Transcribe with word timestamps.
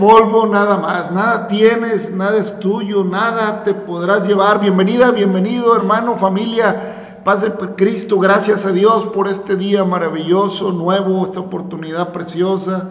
Polvo 0.00 0.46
nada 0.46 0.78
más, 0.78 1.12
nada 1.12 1.46
tienes, 1.46 2.10
nada 2.10 2.38
es 2.38 2.58
tuyo, 2.58 3.04
nada 3.04 3.62
te 3.64 3.74
podrás 3.74 4.26
llevar. 4.26 4.58
Bienvenida, 4.58 5.10
bienvenido 5.10 5.76
hermano, 5.76 6.16
familia. 6.16 7.20
Paz 7.22 7.42
de 7.42 7.52
Cristo, 7.76 8.18
gracias 8.18 8.64
a 8.64 8.72
Dios 8.72 9.04
por 9.04 9.28
este 9.28 9.56
día 9.56 9.84
maravilloso, 9.84 10.72
nuevo, 10.72 11.22
esta 11.22 11.40
oportunidad 11.40 12.12
preciosa, 12.12 12.88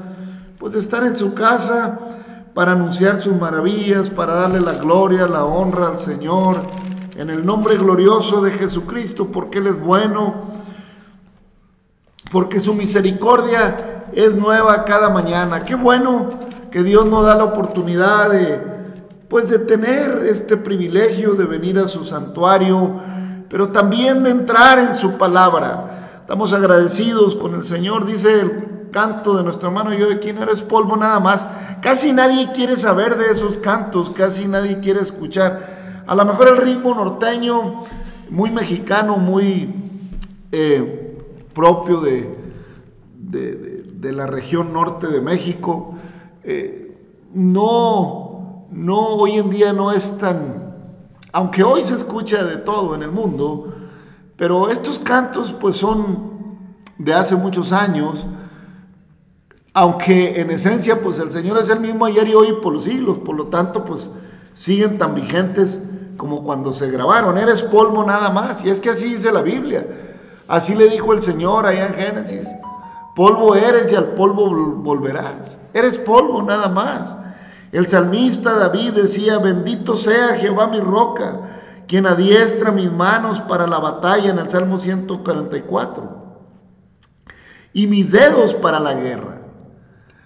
pues 0.59 0.73
de 0.73 0.79
estar 0.79 1.03
en 1.03 1.15
su 1.15 1.33
casa 1.33 1.97
para 2.53 2.73
anunciar 2.73 3.17
sus 3.17 3.35
maravillas, 3.35 4.11
para 4.11 4.35
darle 4.35 4.61
la 4.61 4.73
gloria, 4.73 5.25
la 5.25 5.45
honra 5.45 5.87
al 5.87 5.97
Señor, 5.97 6.57
en 7.17 7.31
el 7.31 7.43
nombre 7.43 7.75
glorioso 7.77 8.43
de 8.43 8.51
Jesucristo, 8.51 9.29
porque 9.31 9.57
Él 9.57 9.65
es 9.65 9.79
bueno, 9.81 10.43
porque 12.31 12.59
su 12.59 12.75
misericordia 12.75 14.05
es 14.13 14.35
nueva 14.35 14.85
cada 14.85 15.09
mañana. 15.09 15.61
Qué 15.61 15.73
bueno 15.73 16.29
que 16.71 16.83
Dios 16.83 17.05
nos 17.05 17.23
da 17.25 17.35
la 17.35 17.45
oportunidad 17.45 18.29
de, 18.29 18.61
pues, 19.27 19.49
de 19.49 19.59
tener 19.59 20.23
este 20.25 20.57
privilegio 20.57 21.33
de 21.33 21.45
venir 21.45 21.79
a 21.79 21.87
su 21.87 22.03
santuario, 22.03 22.99
pero 23.49 23.69
también 23.69 24.23
de 24.23 24.31
entrar 24.31 24.79
en 24.79 24.93
su 24.93 25.17
palabra. 25.17 26.19
Estamos 26.21 26.53
agradecidos 26.53 27.35
con 27.35 27.55
el 27.55 27.63
Señor, 27.63 28.05
dice 28.05 28.41
el 28.41 28.69
canto 28.91 29.37
de 29.37 29.43
nuestro 29.43 29.69
hermano 29.69 29.93
yo 29.93 30.11
aquí 30.11 30.33
no 30.33 30.43
eres 30.43 30.61
polvo 30.61 30.97
nada 30.97 31.19
más. 31.19 31.47
Casi 31.81 32.11
nadie 32.11 32.51
quiere 32.53 32.75
saber 32.75 33.17
de 33.17 33.31
esos 33.31 33.57
cantos, 33.57 34.09
casi 34.11 34.47
nadie 34.47 34.79
quiere 34.79 35.01
escuchar. 35.01 36.03
A 36.05 36.15
lo 36.15 36.25
mejor 36.25 36.47
el 36.49 36.57
ritmo 36.57 36.93
norteño, 36.93 37.83
muy 38.29 38.51
mexicano, 38.51 39.17
muy 39.17 39.73
eh, 40.51 41.17
propio 41.53 42.01
de, 42.01 42.35
de, 43.29 44.13
la 44.13 44.25
región 44.25 44.73
norte 44.73 45.07
de 45.07 45.21
México, 45.21 45.95
eh, 46.51 46.97
no, 47.31 48.65
no, 48.71 48.99
hoy 49.09 49.33
en 49.33 49.51
día 49.51 49.71
no 49.71 49.91
es 49.91 50.17
tan, 50.17 50.73
aunque 51.31 51.63
hoy 51.63 51.83
se 51.83 51.93
escucha 51.93 52.43
de 52.43 52.57
todo 52.57 52.95
en 52.95 53.03
el 53.03 53.11
mundo, 53.11 53.71
pero 54.35 54.71
estos 54.71 54.97
cantos 54.97 55.53
pues 55.53 55.75
son 55.75 56.75
de 56.97 57.13
hace 57.13 57.35
muchos 57.35 57.71
años, 57.71 58.25
aunque 59.73 60.41
en 60.41 60.49
esencia 60.49 60.99
pues 61.03 61.19
el 61.19 61.31
Señor 61.31 61.59
es 61.59 61.69
el 61.69 61.81
mismo 61.81 62.05
ayer 62.05 62.27
y 62.27 62.33
hoy 62.33 62.53
por 62.63 62.73
los 62.73 62.85
siglos, 62.85 63.19
por 63.19 63.35
lo 63.35 63.45
tanto 63.49 63.85
pues 63.85 64.09
siguen 64.55 64.97
tan 64.97 65.13
vigentes 65.13 65.83
como 66.17 66.43
cuando 66.43 66.71
se 66.73 66.89
grabaron, 66.89 67.37
eres 67.37 67.61
polvo 67.61 68.03
nada 68.03 68.31
más, 68.31 68.65
y 68.65 68.71
es 68.71 68.79
que 68.79 68.89
así 68.89 69.09
dice 69.09 69.31
la 69.31 69.43
Biblia, 69.43 69.85
así 70.47 70.73
le 70.73 70.89
dijo 70.89 71.13
el 71.13 71.21
Señor 71.21 71.67
allá 71.67 71.85
en 71.85 71.93
Génesis, 71.93 72.47
Polvo 73.19 73.53
eres 73.53 73.91
y 73.91 73.95
al 73.97 74.13
polvo 74.13 74.49
volverás. 74.75 75.59
Eres 75.73 75.97
polvo 75.97 76.41
nada 76.41 76.69
más. 76.69 77.17
El 77.73 77.85
salmista 77.85 78.53
David 78.53 78.93
decía, 78.93 79.39
bendito 79.39 79.97
sea 79.97 80.37
Jehová 80.37 80.67
mi 80.67 80.79
roca, 80.79 81.81
quien 81.85 82.07
adiestra 82.07 82.71
mis 82.71 82.89
manos 82.89 83.41
para 83.41 83.67
la 83.67 83.79
batalla 83.79 84.29
en 84.29 84.39
el 84.39 84.49
Salmo 84.49 84.79
144. 84.79 86.09
Y 87.73 87.87
mis 87.87 88.13
dedos 88.13 88.53
para 88.53 88.79
la 88.79 88.93
guerra. 88.93 89.41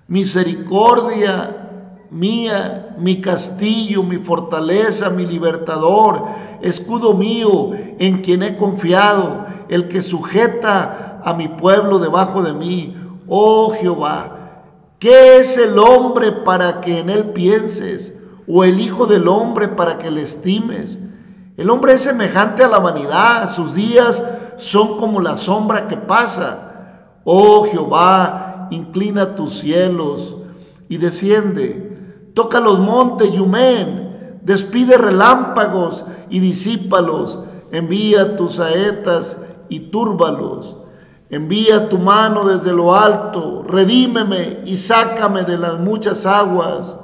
Misericordia 0.08 1.64
mía, 2.12 2.96
mi 3.00 3.20
castillo, 3.20 4.04
mi 4.04 4.18
fortaleza, 4.18 5.10
mi 5.10 5.26
libertador, 5.26 6.28
escudo 6.62 7.16
mío, 7.16 7.72
en 7.98 8.22
quien 8.22 8.44
he 8.44 8.56
confiado, 8.56 9.48
el 9.68 9.88
que 9.88 10.04
sujeta 10.04 11.13
a 11.24 11.34
mi 11.34 11.48
pueblo 11.48 12.00
debajo 12.00 12.44
de 12.44 12.54
mí. 12.54 12.96
Oh 13.28 13.72
Jehová, 13.72 14.64
¿qué 15.00 15.38
es 15.38 15.58
el 15.58 15.80
hombre 15.80 16.32
para 16.32 16.82
que 16.82 17.00
en 17.00 17.10
él 17.10 17.32
pienses? 17.32 18.16
¿O 18.48 18.64
el 18.64 18.80
Hijo 18.80 19.06
del 19.06 19.28
hombre 19.28 19.70
para 19.70 19.98
que 19.98 20.12
le 20.12 20.22
estimes? 20.22 21.00
El 21.56 21.70
hombre 21.70 21.94
es 21.94 22.02
semejante 22.02 22.64
a 22.64 22.68
la 22.68 22.80
vanidad, 22.80 23.50
sus 23.50 23.76
días 23.76 24.24
son 24.58 24.98
como 24.98 25.22
la 25.22 25.38
sombra 25.38 25.88
que 25.88 25.98
pasa. 25.98 27.10
Oh 27.24 27.66
Jehová, 27.66 28.68
inclina 28.72 29.36
tus 29.36 29.60
cielos 29.60 30.36
y 30.90 30.98
desciende. 30.98 32.32
Toca 32.34 32.60
los 32.60 32.80
montes 32.80 33.32
y 33.34 33.40
humen, 33.40 34.40
despide 34.42 34.98
relámpagos 34.98 36.06
y 36.30 36.40
disípalos. 36.40 37.40
Envía 37.72 38.36
tus 38.36 38.56
saetas 38.56 39.38
y 39.70 39.92
túrbalos. 39.92 40.78
Envía 41.34 41.90
tu 41.90 41.98
mano 41.98 42.46
desde 42.46 42.72
lo 42.72 42.94
alto, 42.94 43.64
redímeme 43.68 44.62
y 44.66 44.76
sácame 44.76 45.42
de 45.42 45.58
las 45.58 45.80
muchas 45.80 46.28
aguas, 46.28 47.00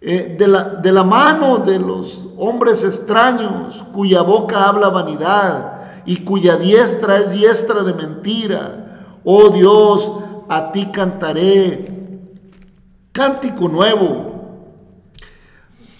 eh, 0.00 0.36
de, 0.38 0.48
la, 0.48 0.64
de 0.64 0.90
la 0.90 1.04
mano 1.04 1.58
de 1.58 1.78
los 1.78 2.30
hombres 2.38 2.82
extraños 2.82 3.84
cuya 3.92 4.22
boca 4.22 4.66
habla 4.66 4.88
vanidad 4.88 6.02
y 6.06 6.24
cuya 6.24 6.56
diestra 6.56 7.18
es 7.18 7.32
diestra 7.32 7.82
de 7.82 7.92
mentira. 7.92 9.18
Oh 9.22 9.50
Dios, 9.50 10.10
a 10.48 10.72
ti 10.72 10.86
cantaré 10.86 12.22
cántico 13.12 13.68
nuevo, 13.68 14.70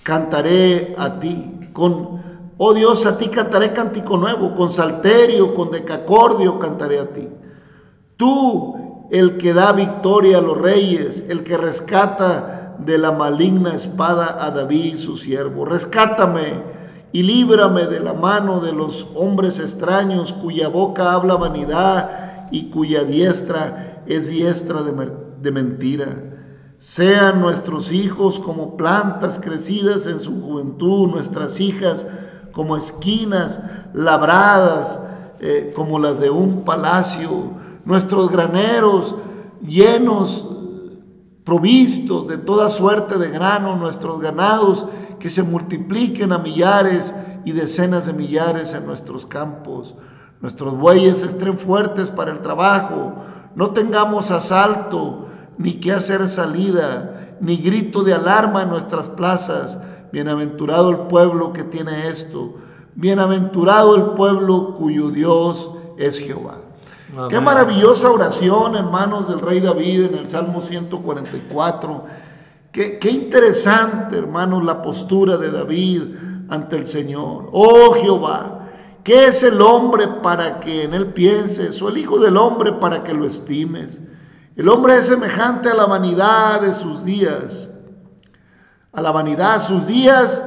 cantaré 0.02 0.94
a 0.96 1.20
ti 1.20 1.68
con 1.74 2.19
Oh 2.62 2.74
Dios, 2.74 3.06
a 3.06 3.16
ti 3.16 3.28
cantaré 3.28 3.72
cántico 3.72 4.18
nuevo, 4.18 4.54
con 4.54 4.68
salterio, 4.68 5.54
con 5.54 5.70
decacordio 5.70 6.58
cantaré 6.58 6.98
a 6.98 7.10
ti. 7.10 7.26
Tú, 8.18 9.08
el 9.10 9.38
que 9.38 9.54
da 9.54 9.72
victoria 9.72 10.36
a 10.36 10.42
los 10.42 10.58
reyes, 10.58 11.24
el 11.30 11.42
que 11.42 11.56
rescata 11.56 12.76
de 12.78 12.98
la 12.98 13.12
maligna 13.12 13.72
espada 13.72 14.36
a 14.44 14.50
David 14.50 14.96
su 14.96 15.16
siervo. 15.16 15.64
Rescátame 15.64 16.62
y 17.12 17.22
líbrame 17.22 17.86
de 17.86 18.00
la 18.00 18.12
mano 18.12 18.60
de 18.60 18.74
los 18.74 19.08
hombres 19.14 19.58
extraños 19.58 20.34
cuya 20.34 20.68
boca 20.68 21.14
habla 21.14 21.36
vanidad 21.36 22.46
y 22.50 22.68
cuya 22.68 23.04
diestra 23.04 24.02
es 24.04 24.28
diestra 24.28 24.82
de, 24.82 25.10
de 25.40 25.50
mentira. 25.50 26.08
Sean 26.76 27.40
nuestros 27.40 27.90
hijos 27.90 28.38
como 28.38 28.76
plantas 28.76 29.38
crecidas 29.38 30.06
en 30.06 30.20
su 30.20 30.42
juventud, 30.42 31.08
nuestras 31.08 31.58
hijas 31.58 32.04
como 32.52 32.76
esquinas 32.76 33.60
labradas, 33.92 34.98
eh, 35.40 35.72
como 35.74 35.98
las 35.98 36.20
de 36.20 36.30
un 36.30 36.64
palacio, 36.64 37.52
nuestros 37.84 38.30
graneros 38.30 39.14
llenos, 39.62 40.46
provistos 41.44 42.28
de 42.28 42.38
toda 42.38 42.70
suerte 42.70 43.18
de 43.18 43.30
grano, 43.30 43.76
nuestros 43.76 44.20
ganados 44.20 44.86
que 45.18 45.28
se 45.28 45.42
multipliquen 45.42 46.32
a 46.32 46.38
millares 46.38 47.14
y 47.44 47.52
decenas 47.52 48.06
de 48.06 48.12
millares 48.12 48.74
en 48.74 48.86
nuestros 48.86 49.26
campos. 49.26 49.94
Nuestros 50.40 50.76
bueyes 50.76 51.22
estén 51.22 51.58
fuertes 51.58 52.10
para 52.10 52.32
el 52.32 52.40
trabajo, 52.40 53.14
no 53.54 53.70
tengamos 53.70 54.30
asalto, 54.30 55.26
ni 55.58 55.74
que 55.74 55.92
hacer 55.92 56.28
salida, 56.28 57.36
ni 57.40 57.58
grito 57.58 58.02
de 58.02 58.14
alarma 58.14 58.62
en 58.62 58.70
nuestras 58.70 59.10
plazas, 59.10 59.78
Bienaventurado 60.12 60.90
el 60.90 60.98
pueblo 61.08 61.52
que 61.52 61.64
tiene 61.64 62.08
esto. 62.08 62.54
Bienaventurado 62.94 63.96
el 63.96 64.04
pueblo 64.14 64.74
cuyo 64.74 65.10
Dios 65.10 65.70
es 65.96 66.18
Jehová. 66.18 66.58
Qué 67.28 67.40
maravillosa 67.40 68.10
oración, 68.10 68.76
hermanos 68.76 69.28
del 69.28 69.40
rey 69.40 69.60
David 69.60 70.06
en 70.06 70.14
el 70.14 70.28
Salmo 70.28 70.60
144. 70.60 72.04
Qué, 72.70 72.98
qué 72.98 73.10
interesante, 73.10 74.16
hermanos, 74.16 74.64
la 74.64 74.80
postura 74.80 75.36
de 75.36 75.50
David 75.50 76.02
ante 76.48 76.76
el 76.76 76.86
Señor. 76.86 77.48
Oh 77.52 77.94
Jehová, 77.94 78.68
¿qué 79.02 79.26
es 79.26 79.42
el 79.42 79.60
hombre 79.60 80.06
para 80.22 80.60
que 80.60 80.84
en 80.84 80.94
él 80.94 81.12
pienses? 81.12 81.80
¿O 81.82 81.88
el 81.88 81.98
Hijo 81.98 82.20
del 82.20 82.36
hombre 82.36 82.72
para 82.74 83.02
que 83.02 83.12
lo 83.12 83.26
estimes? 83.26 84.02
El 84.54 84.68
hombre 84.68 84.96
es 84.96 85.06
semejante 85.06 85.68
a 85.68 85.74
la 85.74 85.86
vanidad 85.86 86.60
de 86.60 86.74
sus 86.74 87.04
días 87.04 87.69
a 88.92 89.00
la 89.00 89.10
vanidad. 89.10 89.58
Sus 89.58 89.86
días 89.86 90.44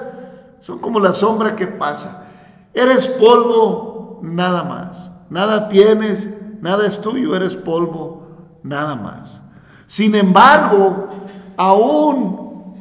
son 0.59 0.79
como 0.79 0.99
la 0.99 1.13
sombra 1.13 1.55
que 1.55 1.67
pasa. 1.67 2.27
Eres 2.73 3.07
polvo, 3.07 4.19
nada 4.21 4.63
más. 4.63 5.11
Nada 5.29 5.67
tienes, 5.69 6.29
nada 6.61 6.85
es 6.85 7.01
tuyo, 7.01 7.35
eres 7.35 7.55
polvo, 7.55 8.27
nada 8.63 8.95
más. 8.95 9.43
Sin 9.85 10.15
embargo, 10.15 11.09
aún 11.57 12.75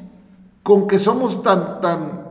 con 0.63 0.87
que 0.87 0.99
somos 0.99 1.43
tan, 1.43 1.81
tan, 1.81 2.29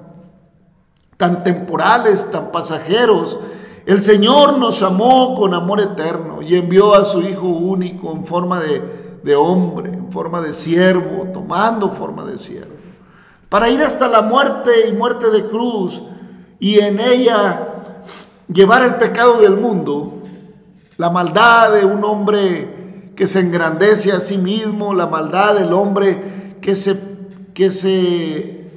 tan 1.17 1.43
temporales, 1.43 2.29
tan 2.31 2.51
pasajeros, 2.51 3.39
el 3.85 4.01
Señor 4.01 4.57
nos 4.57 4.83
amó 4.83 5.33
con 5.33 5.53
amor 5.53 5.81
eterno 5.81 6.41
y 6.41 6.55
envió 6.55 6.93
a 6.93 7.03
su 7.03 7.21
Hijo 7.21 7.47
único 7.47 8.11
en 8.11 8.25
forma 8.25 8.59
de, 8.59 9.19
de 9.23 9.35
hombre, 9.35 9.91
en 9.91 10.11
forma 10.11 10.39
de 10.39 10.53
siervo, 10.53 11.27
tomando 11.33 11.89
forma 11.89 12.23
de 12.25 12.37
siervo 12.37 12.80
para 13.51 13.69
ir 13.69 13.83
hasta 13.83 14.07
la 14.07 14.21
muerte 14.21 14.87
y 14.87 14.93
muerte 14.93 15.29
de 15.29 15.45
cruz 15.45 16.01
y 16.57 16.79
en 16.79 17.01
ella 17.01 17.67
llevar 18.47 18.81
el 18.83 18.95
pecado 18.95 19.41
del 19.41 19.57
mundo, 19.57 20.21
la 20.95 21.09
maldad 21.09 21.73
de 21.73 21.83
un 21.83 22.01
hombre 22.05 23.11
que 23.13 23.27
se 23.27 23.41
engrandece 23.41 24.13
a 24.13 24.21
sí 24.21 24.37
mismo, 24.37 24.93
la 24.93 25.07
maldad 25.07 25.55
del 25.55 25.73
hombre 25.73 26.55
que 26.61 26.75
se, 26.75 26.97
que 27.53 27.69
se, 27.71 28.71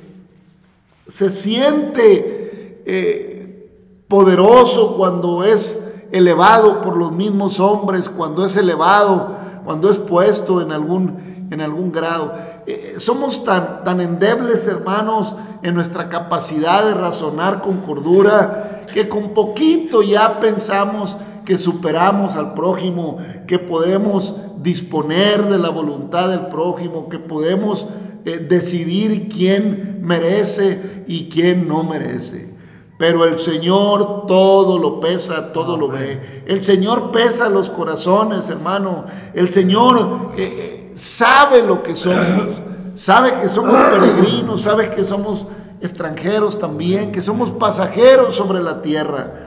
se 1.07 1.31
siente 1.31 2.83
eh, 2.85 3.71
poderoso 4.09 4.97
cuando 4.97 5.45
es 5.45 5.87
elevado 6.11 6.81
por 6.81 6.97
los 6.97 7.13
mismos 7.13 7.61
hombres, 7.61 8.09
cuando 8.09 8.45
es 8.45 8.57
elevado, 8.57 9.37
cuando 9.65 9.89
es 9.89 10.01
puesto 10.01 10.61
en 10.61 10.73
algún, 10.73 11.47
en 11.53 11.61
algún 11.61 11.93
grado. 11.93 12.54
Eh, 12.67 12.95
somos 12.99 13.45
tan, 13.45 13.85
tan 13.85 14.01
endebles, 14.01 14.67
hermanos, 14.67 15.35
en 15.63 15.75
nuestra 15.75 16.09
capacidad 16.09 16.85
de 16.85 16.95
razonar 16.95 17.63
con 17.63 17.79
cordura, 17.79 18.85
que 18.93 19.09
con 19.09 19.35
poquito 19.35 20.03
ya 20.03 20.41
pensamos 20.41 21.17
que 21.45 21.59
superamos 21.59 22.37
al 22.37 22.55
prójimo, 22.55 23.19
que 23.47 23.59
podemos 23.59 24.37
disponer 24.63 25.47
de 25.49 25.59
la 25.59 25.69
voluntad 25.69 26.31
del 26.31 26.47
prójimo, 26.47 27.09
que 27.09 27.19
podemos 27.19 27.87
eh, 28.25 28.39
decidir 28.39 29.29
quién 29.29 29.99
merece 30.03 31.05
y 31.07 31.29
quién 31.29 31.69
no 31.69 31.85
merece. 31.85 32.55
Pero 32.97 33.25
el 33.25 33.39
Señor 33.39 34.27
todo 34.27 34.79
lo 34.79 35.01
pesa, 35.01 35.53
todo 35.53 35.77
lo 35.77 35.89
ve. 35.89 36.45
El 36.47 36.65
Señor 36.65 37.11
pesa 37.11 37.49
los 37.49 37.69
corazones, 37.69 38.49
hermano. 38.49 39.05
El 39.35 39.51
Señor 39.51 40.33
eh, 40.37 40.43
eh, 40.43 40.74
sabe 40.95 41.63
lo 41.63 41.83
que 41.83 41.95
somos. 41.95 42.61
Sabe 42.95 43.35
que 43.41 43.49
somos 43.49 43.75
peregrinos, 43.91 44.63
sabe 44.63 44.89
que 44.89 45.03
somos 45.03 45.47
extranjeros 45.81 46.59
también, 46.59 47.11
que 47.11 47.21
somos 47.21 47.51
pasajeros 47.51 48.35
sobre 48.35 48.63
la 48.63 48.83
tierra. 48.83 49.47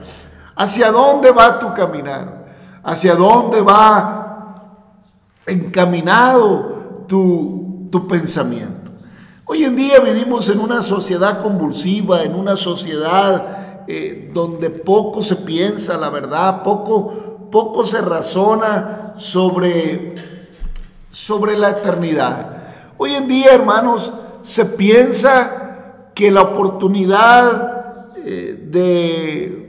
¿Hacia 0.54 0.92
dónde 0.92 1.30
va 1.30 1.58
tu 1.58 1.72
caminar? 1.72 2.46
¿Hacia 2.82 3.14
dónde 3.14 3.62
va 3.62 4.54
encaminado 5.46 7.04
tu, 7.08 7.88
tu 7.90 8.06
pensamiento? 8.06 8.92
Hoy 9.46 9.64
en 9.64 9.76
día 9.76 9.98
vivimos 10.00 10.50
en 10.50 10.60
una 10.60 10.82
sociedad 10.82 11.40
convulsiva, 11.40 12.22
en 12.22 12.34
una 12.34 12.54
sociedad 12.54 13.84
eh, 13.88 14.30
donde 14.34 14.68
poco 14.68 15.22
se 15.22 15.36
piensa, 15.36 15.96
la 15.96 16.10
verdad, 16.10 16.62
poco, 16.62 17.48
poco 17.50 17.82
se 17.82 18.02
razona 18.02 19.14
sobre, 19.16 20.14
sobre 21.26 21.58
la 21.58 21.70
eternidad. 21.70 22.58
Hoy 22.96 23.14
en 23.14 23.26
día, 23.26 23.52
hermanos, 23.52 24.12
se 24.42 24.64
piensa 24.64 26.10
que 26.14 26.30
la 26.30 26.42
oportunidad 26.42 28.14
eh, 28.24 28.58
de 28.70 29.68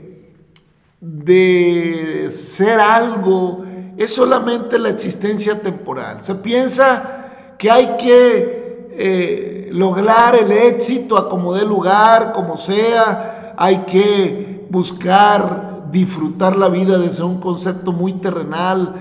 de 1.00 2.28
ser 2.30 2.78
algo 2.78 3.64
es 3.96 4.14
solamente 4.14 4.78
la 4.78 4.90
existencia 4.90 5.60
temporal. 5.60 6.22
Se 6.22 6.34
piensa 6.34 7.54
que 7.58 7.70
hay 7.70 7.96
que 7.96 8.88
eh, 8.92 9.70
lograr 9.72 10.36
el 10.36 10.52
éxito 10.52 11.16
a 11.16 11.28
como 11.28 11.54
dé 11.54 11.64
lugar, 11.64 12.32
como 12.32 12.56
sea, 12.56 13.54
hay 13.56 13.78
que 13.84 14.66
buscar 14.70 15.88
disfrutar 15.90 16.56
la 16.56 16.68
vida 16.68 16.98
desde 16.98 17.22
un 17.22 17.40
concepto 17.40 17.92
muy 17.92 18.14
terrenal. 18.14 18.94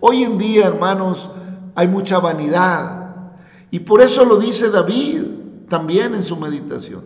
Hoy 0.00 0.24
en 0.24 0.38
día, 0.38 0.66
hermanos, 0.66 1.30
hay 1.76 1.86
mucha 1.86 2.18
vanidad. 2.18 3.06
Y 3.70 3.80
por 3.80 4.00
eso 4.00 4.24
lo 4.24 4.38
dice 4.38 4.70
David 4.70 5.22
también 5.68 6.14
en 6.14 6.24
su 6.24 6.36
meditación. 6.36 7.04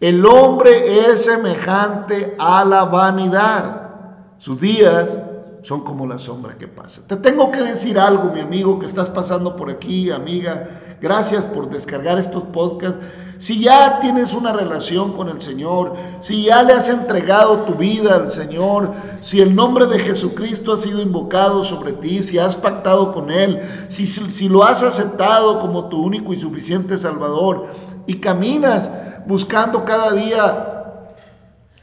El 0.00 0.24
hombre 0.26 1.10
es 1.10 1.24
semejante 1.24 2.34
a 2.38 2.64
la 2.64 2.84
vanidad. 2.84 3.90
Sus 4.38 4.60
días 4.60 5.20
son 5.62 5.82
como 5.82 6.06
la 6.06 6.18
sombra 6.18 6.56
que 6.56 6.68
pasa. 6.68 7.02
Te 7.06 7.16
tengo 7.16 7.50
que 7.50 7.60
decir 7.60 7.98
algo, 7.98 8.30
mi 8.32 8.40
amigo, 8.40 8.78
que 8.78 8.86
estás 8.86 9.10
pasando 9.10 9.56
por 9.56 9.70
aquí, 9.70 10.10
amiga. 10.10 10.96
Gracias 11.00 11.44
por 11.44 11.68
descargar 11.68 12.18
estos 12.18 12.44
podcasts. 12.44 12.98
Si 13.38 13.60
ya 13.60 14.00
tienes 14.00 14.34
una 14.34 14.52
relación 14.52 15.12
con 15.12 15.28
el 15.28 15.40
Señor, 15.40 15.94
si 16.18 16.44
ya 16.44 16.62
le 16.62 16.72
has 16.72 16.88
entregado 16.88 17.58
tu 17.58 17.74
vida 17.74 18.16
al 18.16 18.32
Señor, 18.32 18.92
si 19.20 19.40
el 19.40 19.54
nombre 19.54 19.86
de 19.86 20.00
Jesucristo 20.00 20.72
ha 20.72 20.76
sido 20.76 21.00
invocado 21.00 21.62
sobre 21.62 21.92
ti, 21.92 22.22
si 22.22 22.38
has 22.38 22.56
pactado 22.56 23.12
con 23.12 23.30
Él, 23.30 23.60
si, 23.88 24.06
si 24.06 24.48
lo 24.48 24.64
has 24.64 24.82
aceptado 24.82 25.58
como 25.58 25.88
tu 25.88 26.02
único 26.02 26.32
y 26.32 26.38
suficiente 26.38 26.96
Salvador 26.96 27.68
y 28.06 28.16
caminas 28.16 28.90
buscando 29.26 29.84
cada 29.84 30.12
día 30.12 30.74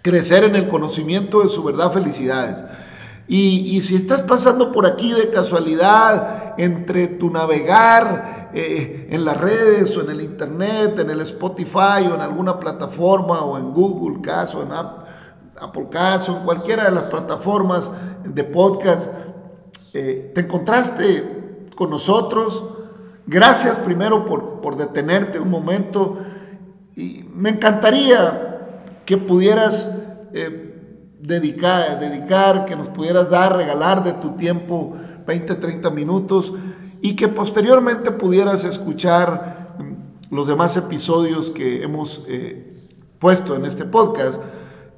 crecer 0.01 0.43
en 0.43 0.55
el 0.55 0.67
conocimiento 0.67 1.41
de 1.41 1.47
su 1.47 1.63
verdad, 1.63 1.91
felicidades. 1.91 2.63
Y, 3.27 3.81
si 3.81 3.95
estás 3.95 4.21
pasando 4.21 4.71
por 4.71 4.85
aquí 4.85 5.11
de 5.13 5.31
casualidad 5.31 6.53
entre 6.59 7.07
tu 7.07 7.31
navegar 7.31 8.44
eh, 8.57 9.09
en 9.11 9.25
las 9.25 9.35
redes 9.35 9.97
o 9.97 10.01
en 10.01 10.11
el 10.11 10.21
internet, 10.21 10.97
en 10.97 11.09
el 11.09 11.19
Spotify 11.19 12.07
o 12.09 12.15
en 12.15 12.21
alguna 12.21 12.57
plataforma 12.57 13.41
o 13.41 13.57
en 13.57 13.73
Google 13.73 14.21
Caso, 14.21 14.63
en 14.63 14.69
Apple 14.71 15.87
Caso, 15.91 16.37
en 16.37 16.45
cualquiera 16.45 16.85
de 16.85 16.91
las 16.91 17.03
plataformas 17.03 17.91
de 18.23 18.45
podcast, 18.45 19.11
eh, 19.93 20.31
te 20.33 20.39
encontraste 20.39 21.65
con 21.75 21.89
nosotros. 21.89 22.63
Gracias 23.27 23.77
primero 23.79 24.23
por, 24.23 24.61
por 24.61 24.77
detenerte 24.77 25.37
un 25.37 25.49
momento. 25.49 26.19
Y 26.95 27.25
me 27.33 27.49
encantaría 27.49 28.79
que 29.03 29.17
pudieras 29.17 29.93
eh, 30.31 31.11
dedicar, 31.19 31.99
dedicar, 31.99 32.63
que 32.63 32.77
nos 32.77 32.87
pudieras 32.87 33.31
dar, 33.31 33.57
regalar 33.57 34.01
de 34.05 34.13
tu 34.13 34.37
tiempo 34.37 34.95
20, 35.27 35.55
30 35.55 35.89
minutos 35.89 36.53
y 37.01 37.15
que 37.15 37.27
posteriormente 37.27 38.11
pudieras 38.11 38.63
escuchar 38.63 39.75
mm, 39.79 40.35
los 40.35 40.47
demás 40.47 40.77
episodios 40.77 41.51
que 41.51 41.83
hemos 41.83 42.23
eh, 42.27 42.89
puesto 43.19 43.55
en 43.55 43.65
este 43.65 43.85
podcast 43.85 44.41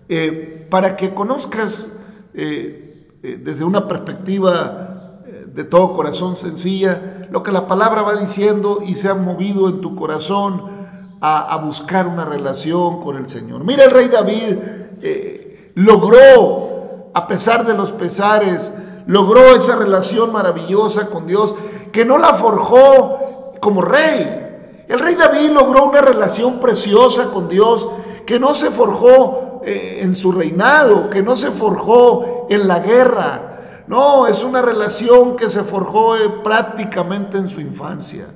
eh, 0.10 0.68
para 0.70 0.96
que 0.96 1.13
conozcas 1.13 1.92
desde 2.34 3.63
una 3.63 3.88
perspectiva 3.88 5.24
de 5.51 5.63
todo 5.63 5.94
corazón 5.94 6.36
sencilla 6.36 7.18
lo 7.30 7.44
que 7.44 7.51
la 7.51 7.68
palabra 7.68 8.01
va 8.01 8.16
diciendo 8.16 8.80
y 8.86 8.96
se 8.96 9.10
ha 9.10 9.16
movido 9.16 9.70
en 9.70 9.82
tu 9.82 9.96
corazón 9.96 10.77
a, 11.20 11.58
buscar 11.58 12.08
una 12.08 12.25
relación 12.25 13.01
con 13.01 13.18
el 13.18 13.27
Señor. 13.30 13.63
Mira, 13.63 13.86
el 13.86 13.92
rey 13.92 14.08
David 14.08 14.58
eh, 15.01 15.72
logró, 15.75 17.12
a 17.13 17.27
pesar 17.27 17.66
de 17.66 17.74
los 17.74 17.92
pesares, 17.92 18.72
logró 19.08 19.56
esa 19.56 19.76
relación 19.76 20.32
maravillosa 20.32 21.08
con 21.08 21.26
Dios, 21.26 21.56
que 21.92 22.06
no 22.06 22.18
la 22.18 22.34
forjó 22.34 23.54
como 23.60 23.82
rey. 23.82 24.84
El 24.88 25.00
rey 25.00 25.16
David 25.16 25.50
logró 25.52 25.86
una 25.86 26.02
relación 26.02 26.60
preciosa 26.60 27.32
con 27.32 27.50
Dios 27.50 27.88
que 28.26 28.40
no 28.40 28.54
se 28.54 28.70
forjó 28.70 29.62
eh, 29.66 30.00
en 30.02 30.14
su 30.14 30.32
reinado, 30.32 31.10
que 31.10 31.24
no 31.24 31.36
se 31.36 31.52
forjó 31.52 32.46
en 32.50 32.68
la 32.68 32.80
guerra. 32.80 33.84
No, 33.88 34.28
es 34.28 34.44
una 34.44 34.62
relación 34.62 35.38
que 35.38 35.50
se 35.50 35.64
forjó 35.64 36.18
eh, 36.18 36.30
prácticamente 36.44 37.38
en 37.38 37.50
su 37.50 37.62
infancia 37.62 38.28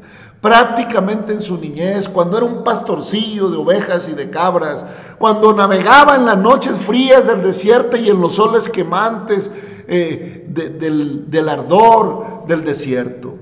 prácticamente 0.42 1.34
en 1.34 1.42
su 1.42 1.56
niñez, 1.58 2.10
cuando 2.10 2.36
era 2.36 2.48
un 2.48 2.64
pastorcillo 2.64 3.50
de 3.50 3.58
ovejas 3.58 4.10
y 4.10 4.14
de 4.14 4.32
cabras, 4.32 4.84
cuando 5.20 5.54
navegaba 5.54 6.16
en 6.16 6.26
las 6.26 6.38
noches 6.38 6.80
frías 6.80 7.28
del 7.28 7.44
desierto 7.44 7.96
y 7.96 8.10
en 8.10 8.20
los 8.20 8.36
soles 8.36 8.68
quemantes 8.68 9.52
eh, 9.88 10.46
del, 10.48 11.50
ardor 11.50 12.46
del 12.48 12.64
desierto. 12.64 13.38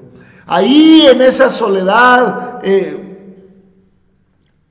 Ahí 0.46 1.05
en 1.10 1.22
esa 1.22 1.50
soledad, 1.50 2.60
eh, 2.63 3.05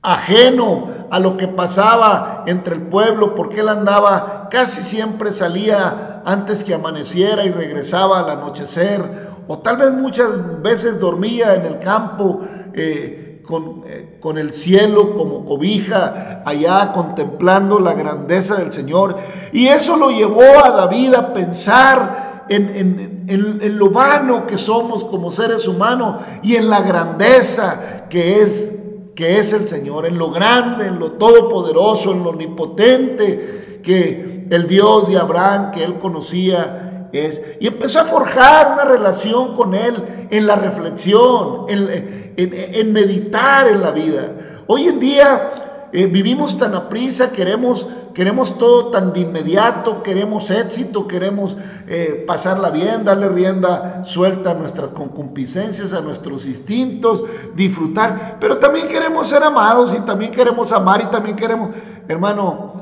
ajeno 0.01 0.89
a 1.11 1.19
lo 1.19 1.37
que 1.37 1.47
pasaba 1.47 2.43
entre 2.47 2.75
el 2.75 2.83
pueblo, 2.83 3.35
porque 3.35 3.61
él 3.61 3.69
andaba, 3.69 4.47
casi 4.49 4.81
siempre 4.81 5.31
salía 5.31 6.21
antes 6.25 6.63
que 6.63 6.73
amaneciera 6.73 7.45
y 7.45 7.51
regresaba 7.51 8.19
al 8.19 8.29
anochecer 8.29 9.29
o 9.51 9.57
tal 9.57 9.77
vez 9.77 9.91
muchas 9.93 10.61
veces 10.61 10.99
dormía 10.99 11.55
en 11.55 11.65
el 11.65 11.79
campo 11.79 12.41
eh, 12.71 13.28
con, 13.49 13.81
eh, 13.87 14.17
con, 14.19 14.37
el 14.37 14.53
cielo 14.53 15.15
como 15.15 15.43
cobija, 15.43 16.43
allá 16.45 16.91
contemplando 16.91 17.79
la 17.79 17.95
grandeza 17.95 18.57
del 18.57 18.71
Señor. 18.71 19.15
Y 19.51 19.65
eso 19.65 19.97
lo 19.97 20.11
llevó 20.11 20.63
a 20.63 20.69
David 20.69 21.15
a 21.15 21.33
pensar 21.33 22.45
en, 22.47 23.25
en, 23.27 23.79
lo 23.79 23.89
vano 23.89 24.45
que 24.45 24.55
somos 24.55 25.03
como 25.03 25.31
seres 25.31 25.67
humanos 25.67 26.21
y 26.43 26.57
en 26.57 26.69
la 26.69 26.81
grandeza 26.81 28.05
que 28.07 28.39
es, 28.39 28.71
que 29.15 29.39
es 29.39 29.51
el 29.53 29.65
Señor, 29.65 30.05
en 30.05 30.19
lo 30.19 30.29
grande, 30.29 30.85
en 30.85 30.99
lo 30.99 31.13
todopoderoso, 31.13 32.11
en 32.11 32.21
lo 32.21 32.29
omnipotente 32.29 33.79
que 33.81 34.45
el 34.51 34.67
Dios 34.67 35.07
de 35.07 35.17
Abraham 35.17 35.71
que 35.71 35.83
él 35.83 35.95
conocía 35.97 36.88
y 37.11 37.67
empezó 37.67 38.01
a 38.01 38.05
forjar 38.05 38.73
una 38.73 38.85
relación 38.85 39.55
con 39.55 39.73
Él 39.73 40.27
en 40.29 40.47
la 40.47 40.55
reflexión, 40.55 41.65
en, 41.67 42.93
meditar 42.93 43.67
en 43.67 43.81
la 43.81 43.91
vida. 43.91 44.31
Hoy 44.67 44.87
en 44.87 44.99
día 44.99 45.87
eh, 45.91 46.05
vivimos 46.05 46.57
tan 46.57 46.75
a 46.75 46.87
prisa, 46.87 47.31
queremos, 47.31 47.87
queremos 48.13 48.57
todo 48.59 48.91
tan 48.91 49.11
de 49.11 49.21
inmediato, 49.21 50.03
queremos 50.03 50.51
éxito, 50.51 51.07
queremos 51.07 51.57
eh, 51.87 52.23
pasarla 52.27 52.69
bien, 52.69 53.03
darle 53.03 53.27
rienda 53.29 54.03
suelta 54.05 54.51
a 54.51 54.53
nuestras 54.53 54.91
concupiscencias, 54.91 55.93
a 55.93 56.01
nuestros 56.01 56.45
instintos, 56.45 57.23
disfrutar, 57.55 58.37
pero 58.39 58.59
también 58.59 58.87
queremos 58.87 59.27
ser 59.27 59.43
amados 59.43 59.95
y 59.95 60.01
también 60.01 60.31
queremos 60.31 60.71
amar 60.71 61.01
y 61.01 61.07
también 61.07 61.35
queremos, 61.35 61.69
hermano, 62.07 62.73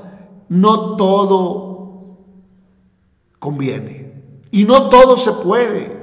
no 0.50 0.98
todo 0.98 1.77
conviene 3.39 3.97
y 4.57 4.65
no 4.65 4.89
todo 4.89 5.17
se 5.17 5.33
puede. 5.33 5.95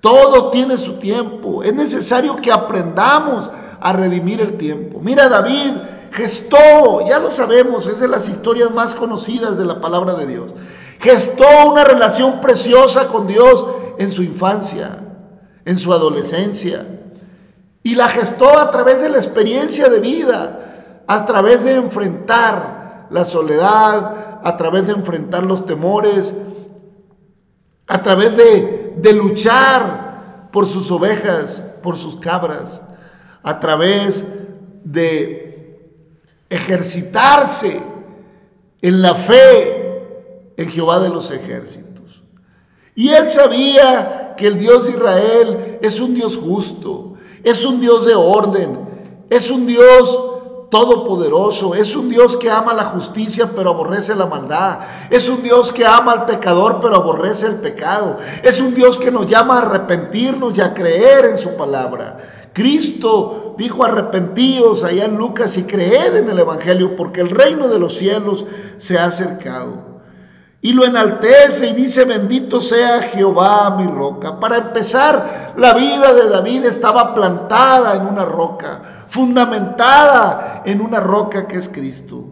Todo 0.00 0.48
tiene 0.48 0.78
su 0.78 0.94
tiempo. 0.94 1.62
Es 1.62 1.74
necesario 1.74 2.36
que 2.36 2.50
aprendamos 2.50 3.50
a 3.82 3.92
redimir 3.92 4.40
el 4.40 4.56
tiempo. 4.56 4.98
Mira 5.02 5.28
David, 5.28 5.74
gestó, 6.10 7.06
ya 7.06 7.18
lo 7.18 7.30
sabemos, 7.30 7.86
es 7.86 8.00
de 8.00 8.08
las 8.08 8.30
historias 8.30 8.70
más 8.70 8.94
conocidas 8.94 9.58
de 9.58 9.66
la 9.66 9.82
palabra 9.82 10.14
de 10.14 10.26
Dios. 10.26 10.54
Gestó 11.00 11.44
una 11.70 11.84
relación 11.84 12.40
preciosa 12.40 13.08
con 13.08 13.26
Dios 13.26 13.66
en 13.98 14.10
su 14.10 14.22
infancia, 14.22 15.00
en 15.66 15.78
su 15.78 15.92
adolescencia. 15.92 16.86
Y 17.82 17.94
la 17.94 18.08
gestó 18.08 18.58
a 18.58 18.70
través 18.70 19.02
de 19.02 19.10
la 19.10 19.18
experiencia 19.18 19.90
de 19.90 20.00
vida, 20.00 21.02
a 21.06 21.26
través 21.26 21.64
de 21.64 21.74
enfrentar 21.74 23.08
la 23.10 23.26
soledad, 23.26 24.40
a 24.42 24.56
través 24.56 24.86
de 24.86 24.92
enfrentar 24.92 25.42
los 25.42 25.66
temores, 25.66 26.34
a 27.92 28.02
través 28.02 28.38
de, 28.38 28.94
de 28.96 29.12
luchar 29.12 30.48
por 30.50 30.66
sus 30.66 30.90
ovejas, 30.90 31.62
por 31.82 31.98
sus 31.98 32.16
cabras, 32.16 32.80
a 33.42 33.60
través 33.60 34.24
de 34.82 35.78
ejercitarse 36.48 37.82
en 38.80 39.02
la 39.02 39.14
fe 39.14 40.54
en 40.56 40.70
Jehová 40.70 41.00
de 41.00 41.10
los 41.10 41.30
ejércitos. 41.30 42.22
Y 42.94 43.10
él 43.10 43.28
sabía 43.28 44.36
que 44.38 44.46
el 44.46 44.56
Dios 44.56 44.86
de 44.86 44.92
Israel 44.92 45.78
es 45.82 46.00
un 46.00 46.14
Dios 46.14 46.38
justo, 46.38 47.16
es 47.44 47.62
un 47.62 47.78
Dios 47.78 48.06
de 48.06 48.14
orden, 48.14 48.88
es 49.28 49.50
un 49.50 49.66
Dios 49.66 50.18
todopoderoso, 50.72 51.74
es 51.74 51.94
un 51.94 52.08
Dios 52.08 52.38
que 52.38 52.50
ama 52.50 52.72
la 52.72 52.84
justicia 52.84 53.50
pero 53.54 53.68
aborrece 53.68 54.14
la 54.14 54.24
maldad, 54.24 54.78
es 55.10 55.28
un 55.28 55.42
Dios 55.42 55.70
que 55.70 55.84
ama 55.84 56.12
al 56.12 56.24
pecador 56.24 56.78
pero 56.80 56.96
aborrece 56.96 57.46
el 57.46 57.56
pecado, 57.56 58.16
es 58.42 58.58
un 58.58 58.72
Dios 58.72 58.96
que 58.96 59.10
nos 59.10 59.26
llama 59.26 59.58
a 59.58 59.62
arrepentirnos 59.66 60.56
y 60.56 60.62
a 60.62 60.72
creer 60.72 61.26
en 61.26 61.36
su 61.36 61.56
palabra. 61.56 62.16
Cristo 62.54 63.54
dijo 63.58 63.84
arrepentíos 63.84 64.82
allá 64.82 65.04
en 65.04 65.18
Lucas 65.18 65.58
y 65.58 65.64
creed 65.64 66.16
en 66.16 66.30
el 66.30 66.38
Evangelio 66.38 66.96
porque 66.96 67.20
el 67.20 67.28
reino 67.28 67.68
de 67.68 67.78
los 67.78 67.98
cielos 67.98 68.46
se 68.78 68.98
ha 68.98 69.04
acercado. 69.04 69.92
Y 70.62 70.72
lo 70.72 70.84
enaltece 70.84 71.66
y 71.66 71.72
dice, 71.74 72.06
bendito 72.06 72.62
sea 72.62 73.02
Jehová 73.02 73.76
mi 73.76 73.86
roca. 73.86 74.40
Para 74.40 74.56
empezar, 74.56 75.52
la 75.58 75.74
vida 75.74 76.14
de 76.14 76.30
David 76.30 76.64
estaba 76.64 77.12
plantada 77.12 77.94
en 77.96 78.06
una 78.06 78.24
roca, 78.24 78.91
fundamentada 79.12 80.62
en 80.64 80.80
una 80.80 80.98
roca 80.98 81.46
que 81.46 81.58
es 81.58 81.68
Cristo. 81.68 82.24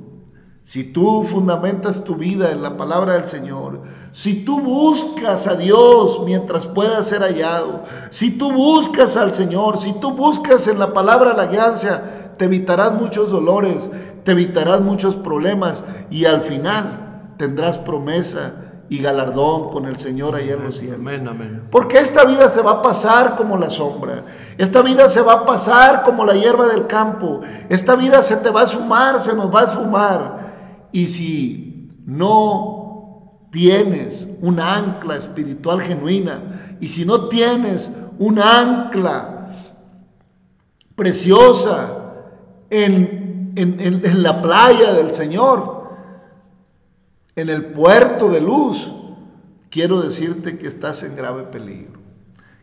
Si 0.63 0.83
tú 0.83 1.25
fundamentas 1.25 2.05
tu 2.05 2.17
vida 2.17 2.53
en 2.53 2.63
la 2.63 2.79
palabra 2.79 3.17
del 3.17 3.29
Señor, 3.29 3.83
si 4.13 4.47
tú 4.47 4.63
buscas 4.63 5.47
a 5.47 5.57
Dios 5.57 6.23
mientras 6.25 6.67
pueda 6.67 7.03
ser 7.03 7.21
hallado, 7.21 7.83
si 8.09 8.31
tú 8.31 8.51
buscas 8.51 9.19
al 9.19 9.35
Señor, 9.35 9.77
si 9.77 9.93
tú 9.93 10.13
buscas 10.13 10.69
en 10.69 10.79
la 10.79 10.95
palabra 10.95 11.35
la 11.35 11.45
guianza, 11.45 12.03
te 12.39 12.47
evitarás 12.47 12.95
muchos 12.95 13.31
dolores, 13.31 13.91
te 14.25 14.33
evitarás 14.33 14.81
muchos 14.81 15.17
problemas 15.17 15.85
y 16.11 16.25
al 16.25 16.41
final 16.41 17.35
tendrás 17.37 17.77
promesa 17.77 18.55
y 18.89 19.03
galardón 19.03 19.69
con 19.69 19.85
el 19.85 20.01
Señor 20.01 20.35
allá 20.35 20.55
en 20.55 20.65
los 20.65 20.79
cielos. 20.79 20.99
Porque 21.71 21.99
esta 21.99 22.25
vida 22.25 22.49
se 22.49 22.63
va 22.63 22.71
a 22.71 22.83
pasar 22.83 23.37
como 23.37 23.59
la 23.59 23.69
sombra. 23.69 24.25
Esta 24.59 24.83
vida 24.83 25.09
se 25.09 25.21
va 25.23 25.33
a 25.33 25.47
pasar 25.47 26.03
como 26.03 26.25
la 26.25 26.35
hierba 26.35 26.67
del 26.67 26.87
campo. 26.87 27.41
Esta 27.69 27.97
vida 27.97 28.23
se 28.23 28.37
te 28.37 28.51
va 28.51 28.63
a 28.63 28.67
sumar, 28.67 29.21
se 29.21 29.35
nos 29.35 29.55
va 29.55 29.61
a 29.63 29.67
sumar. 29.67 30.89
Y 30.93 31.07
si 31.07 31.91
no 32.05 33.47
tienes 33.51 34.29
un 34.41 34.61
ancla 34.61 35.17
espiritual 35.17 35.81
genuina, 35.81 36.77
y 36.81 36.89
si 36.89 37.05
no 37.05 37.29
tienes 37.29 37.91
un 38.19 38.39
ancla 38.39 39.49
preciosa 40.95 41.97
en, 42.71 43.53
en 43.57 44.23
la 44.23 44.41
playa 44.41 44.93
del 44.93 45.13
Señor, 45.15 45.81
en 47.37 47.49
el 47.49 47.67
puerto 47.67 48.29
de 48.29 48.41
luz, 48.41 48.93
quiero 49.71 50.03
decirte 50.03 50.59
que 50.59 50.67
estás 50.67 51.03
en 51.03 51.17
grave 51.17 51.45
peligro. 51.45 51.90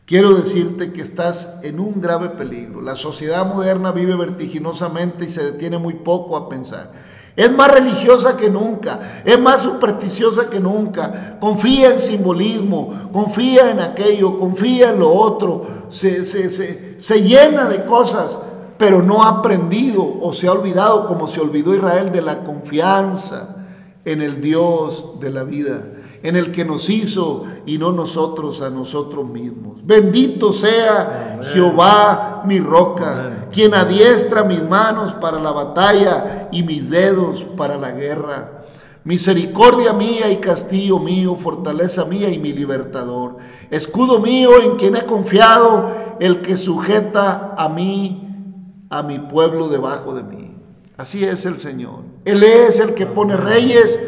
Quiero 0.08 0.36
decirte 0.36 0.94
que 0.94 1.02
estás 1.02 1.50
en 1.64 1.82
un 1.82 2.00
grave 2.00 2.30
peligro. 2.30 2.80
La 2.80 2.96
sociedad 2.96 3.46
moderna 3.46 3.92
vive 3.92 4.16
vertiginosamente 4.16 5.26
y 5.26 5.28
se 5.28 5.44
detiene 5.44 5.78
muy 5.80 5.96
poco 5.96 6.38
a 6.38 6.48
pensar. 6.48 6.94
Es 7.36 7.52
más 7.52 7.70
religiosa 7.70 8.38
que 8.38 8.50
nunca, 8.50 9.22
es 9.26 9.38
más 9.38 9.64
supersticiosa 9.64 10.50
que 10.50 10.62
nunca. 10.62 11.38
Confía 11.42 11.92
en 11.92 12.00
simbolismo, 12.00 13.10
confía 13.12 13.70
en 13.70 13.82
aquello, 13.82 14.38
confía 14.38 14.92
en 14.92 15.00
lo 15.00 15.12
otro. 15.12 15.90
Se, 15.90 16.24
se, 16.24 17.22
llena 17.22 17.66
de 17.66 17.84
cosas, 17.84 18.40
pero 18.78 19.02
no 19.04 19.24
ha 19.24 19.40
aprendido 19.40 20.20
o 20.22 20.32
se 20.32 20.48
ha 20.48 20.54
olvidado, 20.54 21.06
como 21.06 21.28
se 21.28 21.42
olvidó 21.42 21.76
Israel, 21.76 22.14
de 22.14 22.22
la 22.22 22.46
confianza 22.46 23.58
en 24.06 24.22
el 24.22 24.40
Dios 24.40 25.20
de 25.20 25.32
la 25.32 25.44
vida 25.44 25.97
en 26.24 26.36
el 26.36 26.52
que 26.52 26.66
nos 26.66 26.90
hizo 26.90 27.46
y 27.66 27.78
no 27.78 27.92
nosotros 27.92 28.62
a 28.62 28.70
nosotros 28.70 29.26
mismos. 29.26 29.86
Bendito 29.86 30.52
sea 30.52 31.40
Jehová 31.54 32.44
mi 32.46 32.60
roca, 32.60 33.48
quien 33.52 33.74
adiestra 33.74 34.44
mis 34.44 34.64
manos 34.64 35.14
para 35.14 35.40
la 35.40 35.52
batalla 35.52 36.50
y 36.52 36.64
mis 36.64 36.90
dedos 36.90 37.44
para 37.44 37.78
la 37.78 37.92
guerra. 37.92 38.64
Misericordia 39.04 39.94
mía 39.94 40.30
y 40.30 40.38
castillo 40.38 41.00
mío, 41.00 41.36
fortaleza 41.36 42.04
mía 42.06 42.30
y 42.30 42.40
mi 42.40 42.52
libertador. 42.52 43.38
Escudo 43.72 44.20
mío 44.20 44.62
en 44.62 44.76
quien 44.76 44.96
he 44.96 45.06
confiado, 45.06 45.92
el 46.20 46.42
que 46.42 46.58
sujeta 46.58 47.54
a 47.58 47.70
mí, 47.70 48.86
a 48.90 49.04
mi 49.04 49.20
pueblo 49.20 49.70
debajo 49.70 50.14
de 50.14 50.24
mí. 50.24 50.56
Así 50.98 51.24
es 51.24 51.46
el 51.46 51.60
Señor. 51.60 52.00
Él 52.26 52.44
es 52.44 52.80
el 52.80 52.96
que 52.96 53.06
pone 53.06 53.38
reyes 53.38 54.00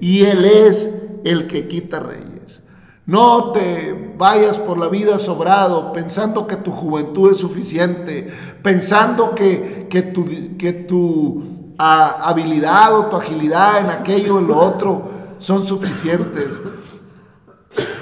y 0.00 0.24
Él 0.24 0.44
es 0.44 0.95
el 1.30 1.46
que 1.46 1.68
quita 1.68 2.00
reyes. 2.00 2.62
No 3.04 3.52
te 3.52 4.14
vayas 4.16 4.58
por 4.58 4.78
la 4.78 4.88
vida 4.88 5.18
sobrado 5.18 5.92
pensando 5.92 6.46
que 6.46 6.56
tu 6.56 6.72
juventud 6.72 7.30
es 7.30 7.38
suficiente, 7.38 8.32
pensando 8.62 9.34
que, 9.34 9.86
que 9.88 10.02
tu, 10.02 10.24
que 10.58 10.72
tu 10.72 11.74
habilidad 11.78 12.98
o 12.98 13.06
tu 13.06 13.16
agilidad 13.16 13.78
en 13.78 13.90
aquello 13.90 14.36
o 14.36 14.38
en 14.38 14.48
lo 14.48 14.58
otro 14.58 15.10
son 15.38 15.64
suficientes. 15.64 16.60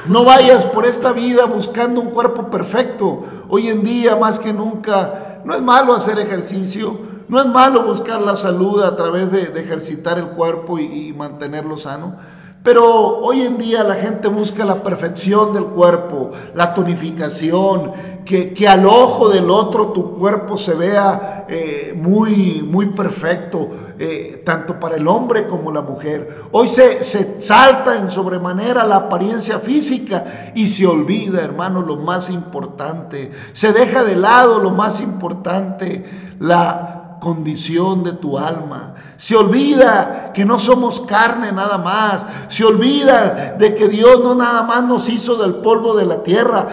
No 0.06 0.24
vayas 0.24 0.66
por 0.66 0.86
esta 0.86 1.12
vida 1.12 1.46
buscando 1.46 2.00
un 2.00 2.10
cuerpo 2.10 2.50
perfecto. 2.50 3.24
Hoy 3.48 3.68
en 3.68 3.82
día, 3.82 4.16
más 4.16 4.38
que 4.38 4.52
nunca, 4.52 5.40
no 5.44 5.54
es 5.54 5.62
malo 5.62 5.94
hacer 5.94 6.18
ejercicio, 6.18 6.98
no 7.28 7.40
es 7.40 7.46
malo 7.46 7.82
buscar 7.82 8.20
la 8.20 8.36
salud 8.36 8.82
a 8.82 8.96
través 8.96 9.32
de, 9.32 9.42
ejercitar 9.60 10.18
el 10.18 10.30
cuerpo 10.30 10.78
y 10.78 11.12
mantenerlo 11.12 11.76
sano. 11.76 12.16
Pero 12.64 13.18
hoy 13.18 13.42
en 13.42 13.58
día 13.58 13.84
la 13.84 13.94
gente 13.94 14.26
busca 14.28 14.64
la 14.64 14.76
perfección 14.76 15.52
del 15.52 15.66
cuerpo, 15.66 16.30
la 16.54 16.72
tonificación, 16.72 17.92
que, 18.24 18.66
al 18.66 18.86
ojo 18.86 19.28
del 19.28 19.50
otro 19.50 19.88
tu 19.88 20.14
cuerpo 20.14 20.56
se 20.56 20.74
vea 20.74 21.44
eh, 21.46 21.92
muy, 21.94 22.62
muy 22.62 22.86
perfecto, 22.86 23.68
eh, 23.98 24.42
tanto 24.46 24.80
para 24.80 24.96
el 24.96 25.06
hombre 25.06 25.46
como 25.46 25.70
la 25.70 25.82
mujer. 25.82 26.34
Hoy 26.52 26.66
se, 26.66 27.04
se 27.04 27.38
salta 27.38 27.98
en 27.98 28.10
sobremanera 28.10 28.86
la 28.86 28.96
apariencia 28.96 29.58
física 29.58 30.52
y 30.54 30.64
se 30.64 30.86
olvida, 30.86 31.42
hermano, 31.42 31.82
lo 31.82 31.98
más 31.98 32.30
importante. 32.30 33.30
Se 33.52 33.74
deja 33.74 34.04
de 34.04 34.16
lado 34.16 34.58
lo 34.58 34.70
más 34.70 35.02
importante, 35.02 36.02
la 36.40 37.03
condición 37.24 38.04
de 38.04 38.12
tu 38.12 38.38
alma. 38.38 38.94
Se 39.16 39.34
olvida 39.34 40.30
que 40.34 40.44
no 40.44 40.58
somos 40.58 41.00
carne 41.00 41.52
nada 41.52 41.78
más. 41.78 42.26
Se 42.48 42.66
olvida 42.66 43.56
de 43.58 43.74
que 43.74 43.88
Dios 43.88 44.20
no 44.22 44.34
nada 44.34 44.62
más 44.64 44.84
nos 44.84 45.08
hizo 45.08 45.36
del 45.36 45.54
polvo 45.54 45.96
de 45.96 46.04
la 46.04 46.22
tierra, 46.22 46.68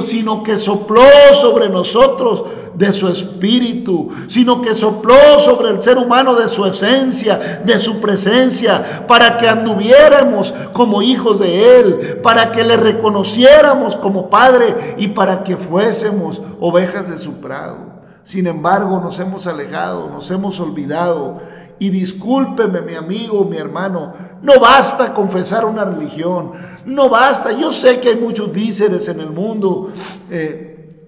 sino 0.00 0.44
que 0.44 0.56
sopló 0.56 1.02
sobre 1.32 1.68
nosotros 1.68 2.44
de 2.74 2.92
su 2.92 3.08
espíritu, 3.08 4.08
sino 4.28 4.62
que 4.62 4.72
sopló 4.72 5.36
sobre 5.40 5.70
el 5.70 5.82
ser 5.82 5.98
humano 5.98 6.36
de 6.36 6.48
su 6.48 6.64
esencia, 6.64 7.60
de 7.64 7.76
su 7.78 7.98
presencia, 7.98 9.04
para 9.08 9.36
que 9.36 9.48
anduviéramos 9.48 10.54
como 10.72 11.02
hijos 11.02 11.40
de 11.40 11.80
Él, 11.80 12.20
para 12.22 12.52
que 12.52 12.62
le 12.62 12.76
reconociéramos 12.76 13.96
como 13.96 14.30
Padre 14.30 14.94
y 14.96 15.08
para 15.08 15.42
que 15.42 15.56
fuésemos 15.56 16.40
ovejas 16.60 17.10
de 17.10 17.18
su 17.18 17.40
prado. 17.40 17.87
Sin 18.28 18.46
embargo, 18.46 19.00
nos 19.00 19.18
hemos 19.20 19.46
alejado, 19.46 20.10
nos 20.10 20.30
hemos 20.30 20.60
olvidado 20.60 21.40
Y 21.78 21.88
discúlpeme, 21.88 22.82
mi 22.82 22.94
amigo, 22.94 23.42
mi 23.46 23.56
hermano, 23.56 24.12
no 24.42 24.60
basta 24.60 25.14
confesar 25.14 25.64
una 25.64 25.86
religión, 25.86 26.52
no 26.84 27.08
basta. 27.08 27.52
Yo 27.52 27.72
sé 27.72 28.00
que 28.00 28.10
hay 28.10 28.16
muchos 28.16 28.52
díceres 28.52 29.08
en 29.08 29.20
el 29.20 29.30
mundo, 29.30 29.90
eh, 30.28 31.06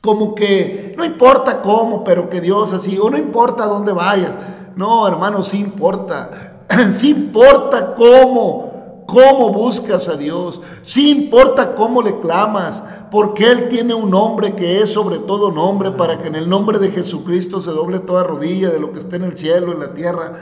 como 0.00 0.32
que 0.36 0.94
no 0.96 1.04
importa 1.04 1.60
cómo, 1.60 2.04
pero 2.04 2.28
que 2.28 2.40
Dios 2.40 2.74
así, 2.74 2.96
o 2.96 3.10
no 3.10 3.16
importa 3.16 3.64
dónde 3.64 3.90
vayas. 3.90 4.32
No, 4.76 5.08
hermano, 5.08 5.42
sí 5.42 5.58
importa, 5.58 6.60
sí 6.92 7.10
importa 7.10 7.92
cómo 7.96 8.69
cómo 9.10 9.50
buscas 9.50 10.08
a 10.08 10.16
Dios, 10.16 10.60
sí 10.82 11.10
importa 11.10 11.74
cómo 11.74 12.00
le 12.00 12.20
clamas, 12.20 12.84
porque 13.10 13.50
Él 13.50 13.68
tiene 13.68 13.92
un 13.92 14.10
nombre 14.10 14.54
que 14.54 14.80
es 14.80 14.92
sobre 14.92 15.18
todo 15.18 15.50
nombre, 15.50 15.90
para 15.90 16.18
que 16.18 16.28
en 16.28 16.36
el 16.36 16.48
nombre 16.48 16.78
de 16.78 16.90
Jesucristo 16.90 17.58
se 17.58 17.72
doble 17.72 17.98
toda 17.98 18.22
rodilla 18.22 18.70
de 18.70 18.78
lo 18.78 18.92
que 18.92 19.00
está 19.00 19.16
en 19.16 19.24
el 19.24 19.36
cielo, 19.36 19.72
en 19.72 19.80
la 19.80 19.94
tierra 19.94 20.34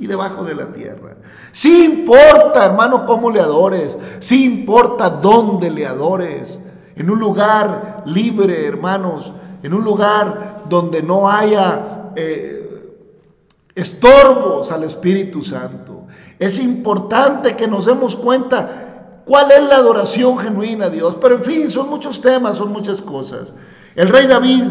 y 0.00 0.08
debajo 0.08 0.42
de 0.44 0.56
la 0.56 0.72
tierra. 0.72 1.16
Sí 1.52 1.84
importa, 1.84 2.66
hermano, 2.66 3.06
cómo 3.06 3.30
le 3.30 3.40
adores, 3.40 3.96
sí 4.18 4.44
importa 4.44 5.08
dónde 5.08 5.70
le 5.70 5.86
adores, 5.86 6.58
en 6.96 7.10
un 7.10 7.20
lugar 7.20 8.02
libre, 8.06 8.66
hermanos, 8.66 9.32
en 9.62 9.72
un 9.72 9.84
lugar 9.84 10.64
donde 10.68 11.02
no 11.02 11.30
haya 11.30 12.10
eh, 12.16 12.96
estorbos 13.74 14.72
al 14.72 14.82
Espíritu 14.82 15.42
Santo. 15.42 15.95
Es 16.38 16.58
importante 16.58 17.56
que 17.56 17.66
nos 17.66 17.86
demos 17.86 18.16
cuenta 18.16 19.22
cuál 19.24 19.50
es 19.50 19.62
la 19.68 19.76
adoración 19.76 20.38
genuina 20.38 20.86
a 20.86 20.90
Dios. 20.90 21.16
Pero 21.20 21.36
en 21.36 21.44
fin, 21.44 21.70
son 21.70 21.90
muchos 21.90 22.20
temas, 22.20 22.56
son 22.56 22.72
muchas 22.72 23.00
cosas. 23.00 23.54
El 23.94 24.08
rey 24.08 24.26
David 24.26 24.64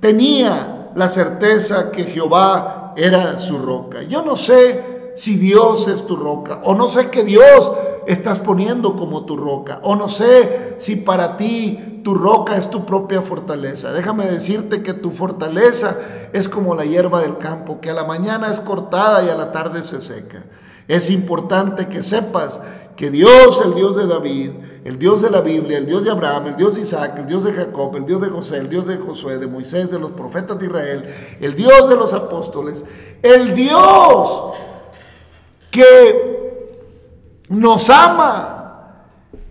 tenía 0.00 0.90
la 0.94 1.08
certeza 1.08 1.90
que 1.90 2.04
Jehová 2.04 2.94
era 2.96 3.38
su 3.38 3.58
roca. 3.58 4.02
Yo 4.02 4.22
no 4.22 4.36
sé 4.36 5.12
si 5.14 5.36
Dios 5.36 5.88
es 5.88 6.06
tu 6.06 6.16
roca, 6.16 6.60
o 6.64 6.74
no 6.74 6.88
sé 6.88 7.10
qué 7.10 7.24
Dios 7.24 7.72
estás 8.06 8.38
poniendo 8.38 8.96
como 8.96 9.24
tu 9.24 9.36
roca, 9.36 9.80
o 9.82 9.96
no 9.96 10.08
sé 10.08 10.74
si 10.78 10.96
para 10.96 11.36
ti 11.36 12.00
tu 12.02 12.14
roca 12.14 12.56
es 12.56 12.70
tu 12.70 12.86
propia 12.86 13.20
fortaleza. 13.20 13.92
Déjame 13.92 14.26
decirte 14.26 14.82
que 14.82 14.94
tu 14.94 15.10
fortaleza 15.10 15.96
es 16.32 16.48
como 16.48 16.74
la 16.74 16.84
hierba 16.84 17.20
del 17.20 17.36
campo, 17.38 17.80
que 17.80 17.90
a 17.90 17.94
la 17.94 18.04
mañana 18.04 18.48
es 18.48 18.60
cortada 18.60 19.22
y 19.24 19.28
a 19.28 19.34
la 19.34 19.52
tarde 19.52 19.82
se 19.82 20.00
seca. 20.00 20.44
Es 20.90 21.08
importante 21.08 21.86
que 21.86 22.02
sepas 22.02 22.58
que 22.96 23.12
Dios, 23.12 23.62
el 23.64 23.74
Dios 23.74 23.94
de 23.94 24.08
David, 24.08 24.50
el 24.82 24.98
Dios 24.98 25.22
de 25.22 25.30
la 25.30 25.40
Biblia, 25.40 25.78
el 25.78 25.86
Dios 25.86 26.02
de 26.02 26.10
Abraham, 26.10 26.48
el 26.48 26.56
Dios 26.56 26.74
de 26.74 26.80
Isaac, 26.80 27.14
el 27.16 27.26
Dios 27.28 27.44
de 27.44 27.52
Jacob, 27.52 27.94
el 27.94 28.06
Dios 28.06 28.20
de 28.20 28.28
José, 28.28 28.56
el 28.56 28.68
Dios 28.68 28.88
de 28.88 28.96
Josué, 28.96 29.38
de 29.38 29.46
Moisés, 29.46 29.88
de 29.88 30.00
los 30.00 30.10
profetas 30.10 30.58
de 30.58 30.66
Israel, 30.66 31.36
el 31.40 31.54
Dios 31.54 31.88
de 31.88 31.94
los 31.94 32.12
apóstoles, 32.12 32.84
el 33.22 33.54
Dios 33.54 34.52
que 35.70 36.66
nos 37.48 37.88
ama 37.88 39.04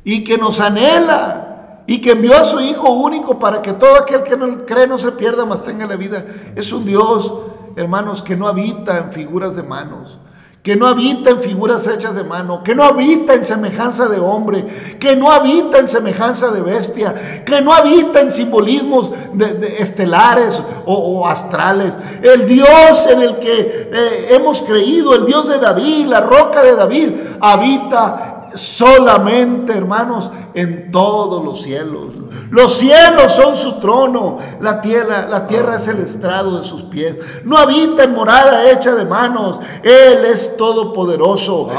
y 0.04 0.26
que 0.26 0.38
nos 0.38 0.60
anhela 0.60 1.86
y 1.88 2.02
que 2.02 2.12
envió 2.12 2.36
a 2.36 2.44
su 2.44 2.60
Hijo 2.60 2.92
único 2.92 3.40
para 3.40 3.62
que 3.62 3.72
todo 3.72 3.96
aquel 3.96 4.24
que 4.24 4.36
no 4.36 4.66
cree 4.66 4.88
no 4.88 4.98
se 4.98 5.14
pierda, 5.14 5.46
mas 5.46 5.64
tenga 5.64 5.88
la 5.88 5.96
vida. 5.96 6.26
Es 6.58 6.74
un 6.74 6.84
Dios, 6.84 7.34
hermanos, 7.78 8.22
que 8.22 8.36
no 8.36 8.46
habita 8.46 8.98
en 8.98 9.14
figuras 9.14 9.56
de 9.56 9.64
manos 9.64 10.20
que 10.64 10.76
no 10.76 10.88
habita 10.88 11.30
en 11.30 11.40
figuras 11.40 11.88
hechas 11.88 12.16
de 12.16 12.24
mano, 12.24 12.64
que 12.64 12.76
no 12.76 12.84
habita 12.84 13.34
en 13.34 13.46
semejanza 13.46 14.08
de 14.08 14.20
hombre, 14.20 14.98
que 15.00 15.16
no 15.16 15.32
habita 15.32 15.80
en 15.80 15.88
semejanza 15.88 16.50
de 16.50 16.62
bestia, 16.62 17.44
que 17.46 17.62
no 17.62 17.74
habita 17.74 18.20
en 18.20 18.32
simbolismos 18.32 19.12
de, 19.34 19.78
estelares 19.80 20.62
o, 20.86 21.26
astrales. 21.28 21.98
El 22.22 22.46
Dios 22.46 23.08
en 23.08 23.22
el 23.22 23.40
que 23.40 23.90
eh, 23.92 24.28
hemos 24.32 24.62
creído, 24.62 25.16
el 25.16 25.26
Dios 25.26 25.48
de 25.48 25.60
David, 25.60 26.08
la 26.08 26.22
roca 26.22 26.62
de 26.62 26.76
David, 26.76 27.14
habita 27.40 28.39
solamente, 28.56 29.74
hermanos, 29.74 30.32
en 30.54 30.92
todos 30.92 31.44
los 31.44 31.62
cielos. 31.62 32.14
Los 32.50 32.78
cielos 32.78 33.32
son 33.32 33.56
su 33.56 33.80
trono, 33.80 34.40
la 34.60 34.82
tierra, 34.82 35.28
la 35.28 35.46
tierra 35.46 35.76
es 35.76 35.88
el 35.88 36.00
estrado 36.00 36.58
de 36.58 36.64
sus 36.64 36.84
pies. 36.84 37.16
No 37.44 37.58
habita 37.58 38.04
en 38.04 38.14
morada 38.14 38.72
hecha 38.72 38.96
de 38.96 39.06
manos. 39.06 39.60
Él 39.84 40.26
es 40.26 40.58
todopoderoso. 40.58 41.70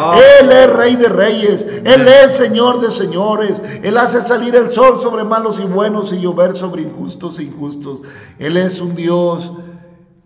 Él 0.41 0.51
es 0.51 0.71
rey 0.71 0.97
de 0.97 1.09
reyes. 1.09 1.67
Él 1.85 2.07
es 2.07 2.37
señor 2.37 2.81
de 2.81 2.91
señores. 2.91 3.63
Él 3.83 3.99
hace 3.99 4.23
salir 4.23 4.55
el 4.55 4.71
sol 4.71 5.01
sobre 5.01 5.25
malos 5.25 5.59
y 5.59 5.65
buenos 5.65 6.13
y 6.13 6.21
llover 6.21 6.57
sobre 6.57 6.83
injustos 6.83 7.39
e 7.39 7.45
injustos. 7.45 8.03
Él 8.39 8.57
es 8.57 8.81
un 8.81 8.95
Dios 8.95 9.53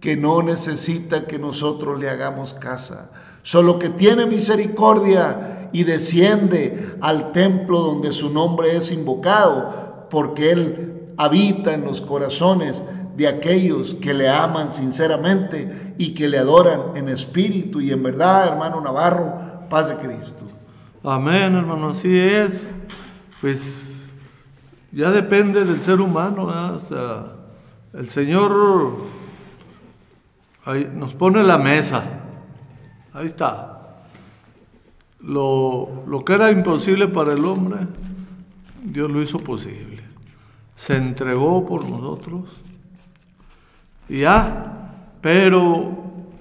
que 0.01 0.17
no 0.17 0.43
necesita 0.43 1.27
que 1.27 1.39
nosotros 1.39 1.99
le 1.99 2.11
hagamos 2.11 2.53
casa. 2.53 3.11
Solo 3.41 3.79
que 3.79 3.89
tiene 3.89 4.27
misericordia 4.27 5.54
y 5.75 5.83
desciende 5.83 6.97
al 7.01 7.33
templo 7.33 7.81
donde 7.81 8.13
su 8.13 8.31
nombre 8.31 8.77
es 8.77 8.93
invocado 8.93 10.07
porque 10.09 10.53
Él 10.53 11.03
habita 11.17 11.75
en 11.75 11.83
los 11.83 12.01
corazones 12.01 12.85
de 13.17 13.27
aquellos 13.27 13.95
que 13.95 14.15
le 14.15 14.29
aman 14.29 14.71
sinceramente 14.71 15.95
y 15.99 16.15
que 16.15 16.29
le 16.29 16.39
adoran 16.39 16.97
en 16.97 17.09
espíritu 17.09 17.81
y 17.81 17.91
en 17.91 18.05
verdad, 18.05 18.47
hermano 18.47 18.81
Navarro, 18.81 19.67
paz 19.69 19.89
de 19.89 19.97
Cristo. 19.97 20.45
Amén, 21.03 21.57
hermano, 21.57 21.89
así 21.89 22.17
es. 22.17 22.69
Pues 23.41 23.61
ya 24.93 25.11
depende 25.11 25.65
del 25.65 25.81
ser 25.81 26.01
humano, 26.01 26.45
o 26.45 26.89
sea, 26.89 27.33
el 27.95 28.09
Señor 28.11 28.97
nos 30.93 31.15
pone 31.15 31.43
la 31.43 31.59
mesa, 31.59 32.05
ahí 33.13 33.27
está. 33.27 33.74
Lo, 35.25 36.05
lo 36.07 36.25
que 36.25 36.35
era 36.35 36.51
imposible 36.51 37.09
para 37.09 37.33
el 37.33 37.45
hombre, 37.45 37.79
Dios 38.83 39.11
lo 39.11 39.23
hizo 39.23 39.39
posible 39.39 40.05
se 40.75 40.97
entregó 40.97 41.65
por 41.65 41.89
nosotros. 41.89 42.45
Y 44.09 44.21
ya, 44.21 45.13
pero 45.21 45.97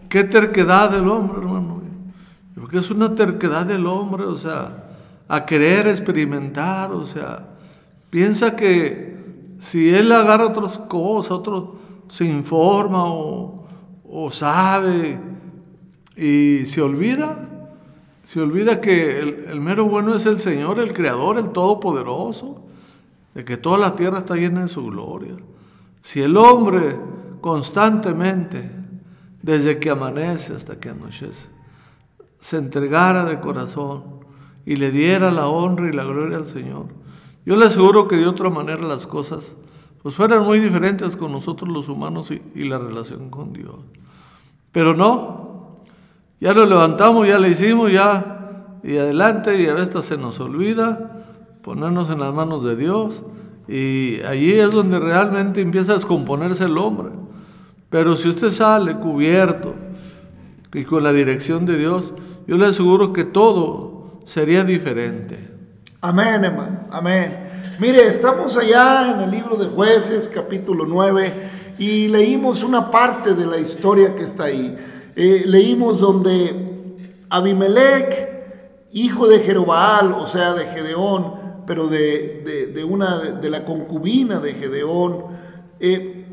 qué 0.09 0.23
terquedad 0.23 0.91
del 0.91 1.07
hombre, 1.07 1.37
hermano. 1.37 1.81
Porque 2.55 2.79
es 2.79 2.91
una 2.91 3.15
terquedad 3.15 3.65
del 3.65 3.85
hombre, 3.85 4.23
o 4.23 4.35
sea, 4.35 4.95
a 5.27 5.45
querer 5.45 5.87
experimentar, 5.87 6.91
o 6.91 7.05
sea, 7.05 7.47
piensa 8.09 8.55
que 8.55 9.55
si 9.59 9.93
él 9.93 10.11
agarra 10.11 10.47
otras 10.47 10.77
cosas, 10.77 11.31
otro 11.31 11.75
se 12.09 12.25
informa 12.25 13.05
o, 13.05 13.65
o 14.09 14.29
sabe 14.29 15.19
y 16.15 16.65
se 16.65 16.81
olvida, 16.81 17.49
se 18.23 18.39
olvida 18.39 18.79
que 18.79 19.19
el, 19.19 19.59
mero 19.59 19.85
bueno 19.85 20.15
es 20.15 20.25
el 20.25 20.39
Señor, 20.39 20.79
el 20.79 20.93
Creador, 20.93 21.37
el 21.37 21.49
Todopoderoso 21.51 22.61
de 23.33 23.43
que 23.43 23.57
toda 23.57 23.77
la 23.77 23.95
tierra 23.95 24.19
está 24.19 24.35
llena 24.35 24.61
de 24.61 24.67
su 24.67 24.85
gloria. 24.85 25.35
Si 26.01 26.21
el 26.21 26.37
hombre 26.37 26.97
constantemente, 27.41 28.71
desde 29.41 29.79
que 29.79 29.89
amanece 29.89 30.55
hasta 30.55 30.79
que 30.79 30.89
anochece, 30.89 31.49
se 32.39 32.57
entregara 32.57 33.25
de 33.25 33.39
corazón 33.39 34.03
y 34.65 34.77
le 34.77 34.91
diera 34.91 35.31
la 35.31 35.47
honra 35.47 35.89
y 35.89 35.93
la 35.93 36.05
gloria 36.05 36.37
al 36.37 36.45
Señor, 36.45 36.85
yo 37.45 37.57
le 37.57 37.65
aseguro 37.65 38.07
que 38.07 38.15
de 38.15 38.27
otra 38.27 38.49
manera 38.49 38.81
las 38.83 39.05
cosas 39.05 39.55
pues 40.01 40.15
fueran 40.15 40.43
muy 40.43 40.59
diferentes 40.59 41.15
con 41.17 41.31
nosotros 41.31 41.69
los 41.69 41.89
humanos 41.89 42.31
y 42.31 42.63
la 42.63 42.77
relación 42.77 43.29
con 43.29 43.53
Dios. 43.53 43.75
Pero 44.71 44.95
no, 44.95 45.52
ya 46.39 46.53
lo 46.53 46.65
levantamos, 46.65 47.27
ya 47.27 47.39
le 47.39 47.49
hicimos, 47.49 47.91
ya 47.91 48.33
y 48.83 48.97
adelante 48.97 49.61
y 49.61 49.67
a 49.67 49.73
veces 49.73 50.05
se 50.05 50.17
nos 50.17 50.39
olvida 50.39 51.25
ponernos 51.61 52.09
en 52.09 52.19
las 52.19 52.33
manos 52.33 52.63
de 52.63 52.75
Dios 52.75 53.23
y 53.67 54.21
allí 54.27 54.51
es 54.53 54.71
donde 54.71 54.99
realmente 54.99 55.61
empieza 55.61 55.93
a 55.93 55.95
descomponerse 55.95 56.65
el 56.65 56.77
hombre. 56.77 57.11
Pero 57.89 58.17
si 58.17 58.27
usted 58.27 58.49
sale 58.49 58.95
cubierto 58.97 59.73
y 60.73 60.83
con 60.83 61.03
la 61.03 61.13
dirección 61.13 61.65
de 61.65 61.77
Dios, 61.77 62.11
yo 62.45 62.57
le 62.57 62.65
aseguro 62.65 63.13
que 63.13 63.23
todo 63.23 64.19
sería 64.25 64.63
diferente. 64.63 65.49
Amén, 66.01 66.43
hermano, 66.43 66.87
amén. 66.91 67.51
Mire, 67.79 68.05
estamos 68.05 68.57
allá 68.57 69.13
en 69.13 69.21
el 69.21 69.31
libro 69.31 69.55
de 69.55 69.67
jueces, 69.67 70.27
capítulo 70.27 70.85
9, 70.85 71.51
y 71.79 72.09
leímos 72.09 72.63
una 72.63 72.91
parte 72.91 73.33
de 73.33 73.45
la 73.45 73.57
historia 73.57 74.13
que 74.13 74.23
está 74.23 74.45
ahí. 74.45 74.75
Eh, 75.15 75.43
leímos 75.45 75.99
donde 75.99 76.95
Abimelech, 77.29 78.29
hijo 78.91 79.27
de 79.27 79.39
Jerobal, 79.39 80.13
o 80.13 80.25
sea, 80.25 80.53
de 80.53 80.65
Gedeón, 80.65 81.63
pero 81.67 81.87
de, 81.87 82.85
una, 82.87 83.19
de, 83.19 83.49
la 83.49 83.63
concubina 83.63 84.39
de 84.39 84.53
Gedeón. 84.53 85.25
Eh, 85.79 86.25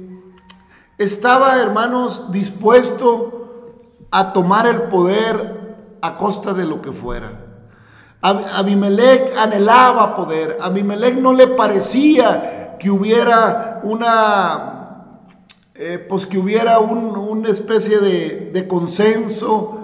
estaba, 0.99 1.61
hermanos, 1.61 2.31
dispuesto 2.33 3.77
a 4.11 4.33
tomar 4.33 4.67
el 4.67 4.83
poder 4.83 5.77
a 6.01 6.17
costa 6.17 6.53
de 6.53 6.65
lo 6.65 6.81
que 6.81 6.93
fuera. 6.93 7.47
Abimelech 8.23 9.37
anhelaba 9.39 10.15
poder. 10.15 10.59
Abimelech 10.61 11.17
no 11.17 11.33
le 11.33 11.49
parecía 11.49 12.77
que 12.79 12.91
hubiera 12.91 13.81
una 13.83 14.80
eh, 15.81 15.99
pues 15.99 16.27
que 16.27 16.39
hubiera 16.39 16.79
una 16.79 17.49
especie 17.49 17.99
de, 17.99 18.67
consenso 18.69 19.79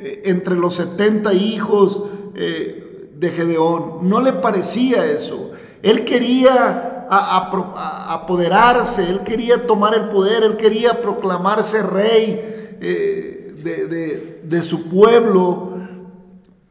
eh, 0.00 0.22
entre 0.24 0.56
los 0.56 0.74
70 0.74 1.34
hijos 1.34 2.02
de 2.34 3.28
Gedeón. 3.28 4.08
No 4.08 4.20
le 4.20 4.32
parecía 4.32 5.04
eso. 5.04 5.52
Él 5.82 6.04
quería 6.04 7.06
apoderarse, 7.10 9.08
él 9.08 9.20
quería 9.20 9.66
tomar 9.66 9.94
el 9.94 10.08
poder, 10.08 10.42
él 10.42 10.56
quería 10.56 11.02
proclamarse 11.02 11.82
rey 11.82 12.78
de, 12.80 14.62
su 14.62 14.88
pueblo 14.88 15.72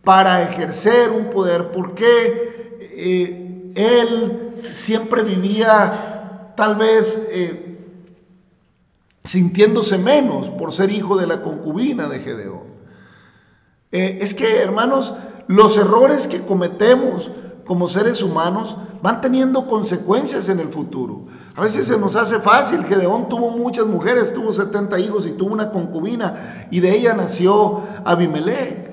para 0.03 0.43
ejercer 0.43 1.11
un 1.11 1.29
poder, 1.29 1.71
porque 1.71 2.77
eh, 2.81 3.71
él 3.75 4.53
siempre 4.61 5.23
vivía 5.23 5.91
tal 6.55 6.75
vez 6.75 7.27
eh, 7.31 7.70
sintiéndose 9.23 9.97
menos 9.97 10.49
por 10.49 10.71
ser 10.71 10.91
hijo 10.91 11.17
de 11.17 11.27
la 11.27 11.41
concubina 11.41 12.07
de 12.07 12.19
Gedeón. 12.19 12.71
Eh, 13.91 14.19
es 14.21 14.33
que, 14.33 14.59
hermanos, 14.59 15.13
los 15.47 15.77
errores 15.77 16.27
que 16.27 16.41
cometemos 16.41 17.31
como 17.65 17.87
seres 17.87 18.23
humanos 18.23 18.77
van 19.01 19.21
teniendo 19.21 19.67
consecuencias 19.67 20.49
en 20.49 20.59
el 20.59 20.69
futuro. 20.69 21.27
A 21.55 21.61
veces 21.61 21.87
se 21.87 21.97
nos 21.97 22.15
hace 22.15 22.39
fácil. 22.39 22.83
Gedeón 22.85 23.29
tuvo 23.29 23.51
muchas 23.51 23.85
mujeres, 23.85 24.33
tuvo 24.33 24.51
70 24.51 24.99
hijos 24.99 25.27
y 25.27 25.33
tuvo 25.33 25.53
una 25.53 25.71
concubina 25.71 26.67
y 26.71 26.79
de 26.79 26.95
ella 26.95 27.13
nació 27.13 27.83
Abimelech. 28.05 28.91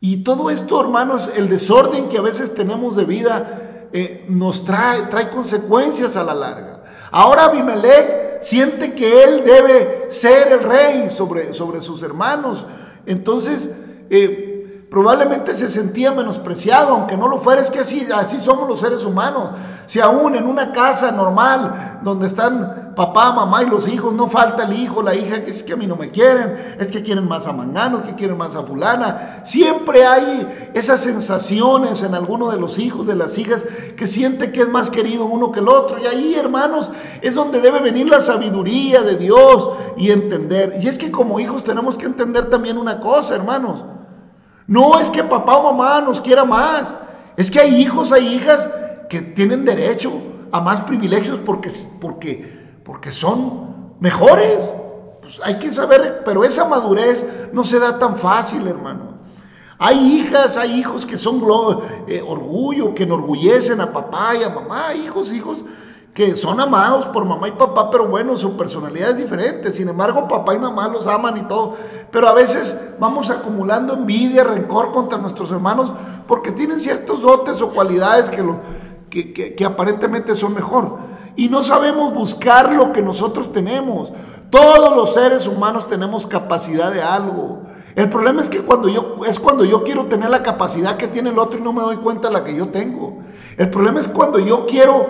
Y 0.00 0.18
todo 0.18 0.50
esto, 0.50 0.80
hermanos, 0.80 1.30
el 1.36 1.48
desorden 1.48 2.08
que 2.08 2.18
a 2.18 2.22
veces 2.22 2.54
tenemos 2.54 2.96
de 2.96 3.04
vida 3.04 3.88
eh, 3.92 4.26
nos 4.28 4.64
trae, 4.64 5.02
trae 5.04 5.30
consecuencias 5.30 6.16
a 6.16 6.24
la 6.24 6.34
larga. 6.34 6.75
Ahora 7.18 7.46
Abimelech 7.46 8.42
siente 8.42 8.92
que 8.92 9.24
él 9.24 9.42
debe 9.42 10.04
ser 10.10 10.52
el 10.52 10.60
rey 10.60 11.08
sobre, 11.08 11.54
sobre 11.54 11.80
sus 11.80 12.02
hermanos. 12.02 12.66
Entonces, 13.06 13.70
eh, 14.10 14.45
probablemente 14.90 15.54
se 15.54 15.68
sentía 15.68 16.12
menospreciado, 16.12 16.94
aunque 16.94 17.16
no 17.16 17.28
lo 17.28 17.38
fuera, 17.38 17.60
es 17.60 17.70
que 17.70 17.80
así, 17.80 18.06
así 18.14 18.38
somos 18.38 18.68
los 18.68 18.80
seres 18.80 19.04
humanos. 19.04 19.50
Si 19.86 20.00
aún 20.00 20.34
en 20.36 20.46
una 20.46 20.72
casa 20.72 21.10
normal, 21.10 22.00
donde 22.02 22.26
están 22.26 22.86
papá, 22.96 23.32
mamá 23.32 23.62
y 23.62 23.66
los 23.66 23.88
hijos, 23.88 24.14
no 24.14 24.26
falta 24.26 24.64
el 24.64 24.72
hijo, 24.72 25.02
la 25.02 25.14
hija, 25.14 25.44
que 25.44 25.50
es 25.50 25.62
que 25.62 25.74
a 25.74 25.76
mí 25.76 25.86
no 25.86 25.96
me 25.96 26.10
quieren, 26.10 26.76
es 26.78 26.86
que 26.90 27.02
quieren 27.02 27.28
más 27.28 27.46
a 27.46 27.52
Mangano, 27.52 28.02
que 28.02 28.14
quieren 28.14 28.38
más 28.38 28.56
a 28.56 28.62
fulana. 28.62 29.40
Siempre 29.44 30.06
hay 30.06 30.70
esas 30.72 31.00
sensaciones 31.00 32.02
en 32.02 32.14
alguno 32.14 32.48
de 32.48 32.56
los 32.56 32.78
hijos, 32.78 33.06
de 33.06 33.14
las 33.14 33.36
hijas, 33.38 33.66
que 33.96 34.06
siente 34.06 34.50
que 34.50 34.62
es 34.62 34.68
más 34.68 34.90
querido 34.90 35.26
uno 35.26 35.52
que 35.52 35.60
el 35.60 35.68
otro. 35.68 35.98
Y 35.98 36.06
ahí, 36.06 36.34
hermanos, 36.34 36.90
es 37.20 37.34
donde 37.34 37.60
debe 37.60 37.80
venir 37.80 38.08
la 38.08 38.20
sabiduría 38.20 39.02
de 39.02 39.16
Dios 39.16 39.68
y 39.96 40.10
entender. 40.10 40.78
Y 40.80 40.88
es 40.88 40.96
que 40.96 41.10
como 41.10 41.38
hijos 41.38 41.64
tenemos 41.64 41.98
que 41.98 42.06
entender 42.06 42.48
también 42.48 42.78
una 42.78 42.98
cosa, 42.98 43.34
hermanos. 43.34 43.84
No 44.66 44.98
es 44.98 45.10
que 45.10 45.22
papá 45.22 45.56
o 45.56 45.72
mamá 45.72 46.00
nos 46.00 46.20
quiera 46.20 46.44
más. 46.44 46.94
Es 47.36 47.50
que 47.50 47.60
hay 47.60 47.80
hijos, 47.80 48.12
hay 48.12 48.26
hijas 48.34 48.68
que 49.08 49.20
tienen 49.20 49.64
derecho 49.64 50.12
a 50.50 50.60
más 50.60 50.80
privilegios 50.80 51.38
porque, 51.44 51.70
porque, 52.00 52.78
porque 52.84 53.10
son 53.10 53.96
mejores. 54.00 54.74
Pues 55.20 55.40
hay 55.44 55.58
que 55.58 55.72
saber, 55.72 56.22
pero 56.24 56.44
esa 56.44 56.64
madurez 56.64 57.26
no 57.52 57.64
se 57.64 57.78
da 57.78 57.98
tan 57.98 58.16
fácil, 58.16 58.66
hermano. 58.66 59.16
Hay 59.78 59.98
hijas, 59.98 60.56
hay 60.56 60.78
hijos 60.78 61.04
que 61.04 61.18
son 61.18 61.42
eh, 62.08 62.22
orgullo, 62.26 62.94
que 62.94 63.02
enorgullecen 63.02 63.80
a 63.80 63.92
papá 63.92 64.34
y 64.34 64.42
a 64.42 64.48
mamá, 64.48 64.94
hijos, 64.94 65.32
hijos 65.32 65.64
que 66.16 66.34
son 66.34 66.58
amados 66.60 67.04
por 67.08 67.26
mamá 67.26 67.46
y 67.46 67.52
papá, 67.52 67.90
pero 67.90 68.08
bueno, 68.08 68.34
su 68.36 68.56
personalidad 68.56 69.10
es 69.10 69.18
diferente. 69.18 69.70
Sin 69.70 69.90
embargo, 69.90 70.26
papá 70.26 70.54
y 70.54 70.58
mamá 70.58 70.88
los 70.88 71.06
aman 71.06 71.36
y 71.36 71.42
todo. 71.42 71.74
Pero 72.10 72.26
a 72.26 72.32
veces 72.32 72.80
vamos 72.98 73.28
acumulando 73.28 73.92
envidia, 73.92 74.42
rencor 74.42 74.92
contra 74.92 75.18
nuestros 75.18 75.52
hermanos 75.52 75.92
porque 76.26 76.52
tienen 76.52 76.80
ciertos 76.80 77.20
dotes 77.20 77.60
o 77.60 77.68
cualidades 77.68 78.30
que, 78.30 78.42
lo, 78.42 78.60
que, 79.10 79.62
aparentemente 79.66 80.34
son 80.34 80.54
mejor. 80.54 80.96
Y 81.36 81.50
no 81.50 81.62
sabemos 81.62 82.14
buscar 82.14 82.72
lo 82.72 82.94
que 82.94 83.02
nosotros 83.02 83.52
tenemos. 83.52 84.10
Todos 84.48 84.96
los 84.96 85.12
seres 85.12 85.46
humanos 85.46 85.86
tenemos 85.86 86.26
capacidad 86.26 86.90
de 86.90 87.02
algo. 87.02 87.60
El 87.94 88.08
problema 88.08 88.40
es 88.40 88.48
que 88.48 88.60
cuando 88.60 88.88
yo 88.88 89.16
es 89.26 89.38
cuando 89.38 89.66
yo 89.66 89.84
quiero 89.84 90.06
tener 90.06 90.30
la 90.30 90.42
capacidad 90.42 90.96
que 90.96 91.08
tiene 91.08 91.28
el 91.28 91.38
otro 91.38 91.60
y 91.60 91.62
no 91.62 91.74
me 91.74 91.82
doy 91.82 91.98
cuenta 91.98 92.28
de 92.28 92.34
la 92.34 92.42
que 92.42 92.56
yo 92.56 92.68
tengo. 92.68 93.18
El 93.58 93.68
problema 93.68 94.00
es 94.00 94.08
cuando 94.08 94.38
yo 94.38 94.64
quiero 94.64 95.08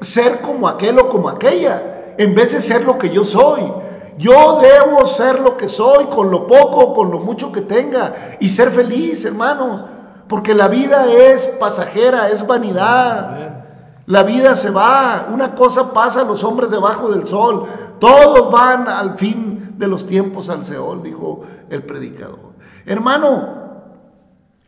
ser 0.00 0.40
como 0.40 0.68
aquel 0.68 0.98
o 0.98 1.08
como 1.08 1.28
aquella, 1.28 2.14
en 2.16 2.34
vez 2.34 2.52
de 2.52 2.60
ser 2.60 2.84
lo 2.84 2.98
que 2.98 3.10
yo 3.10 3.24
soy. 3.24 3.72
Yo 4.16 4.60
debo 4.60 5.06
ser 5.06 5.40
lo 5.40 5.56
que 5.56 5.68
soy, 5.68 6.06
con 6.06 6.30
lo 6.30 6.46
poco 6.46 6.80
o 6.80 6.92
con 6.92 7.10
lo 7.10 7.20
mucho 7.20 7.52
que 7.52 7.60
tenga, 7.60 8.36
y 8.40 8.48
ser 8.48 8.70
feliz, 8.70 9.24
hermanos, 9.24 9.84
porque 10.28 10.54
la 10.54 10.68
vida 10.68 11.06
es 11.12 11.46
pasajera, 11.46 12.28
es 12.28 12.46
vanidad. 12.46 13.64
La 14.06 14.22
vida 14.22 14.54
se 14.54 14.70
va, 14.70 15.28
una 15.30 15.54
cosa 15.54 15.92
pasa 15.92 16.22
a 16.22 16.24
los 16.24 16.42
hombres 16.42 16.70
debajo 16.70 17.10
del 17.10 17.26
sol, 17.26 17.64
todos 18.00 18.50
van 18.50 18.88
al 18.88 19.16
fin 19.16 19.74
de 19.76 19.86
los 19.86 20.06
tiempos 20.06 20.48
al 20.48 20.64
Seol, 20.64 21.02
dijo 21.02 21.42
el 21.68 21.82
predicador. 21.84 22.54
Hermano, 22.86 23.58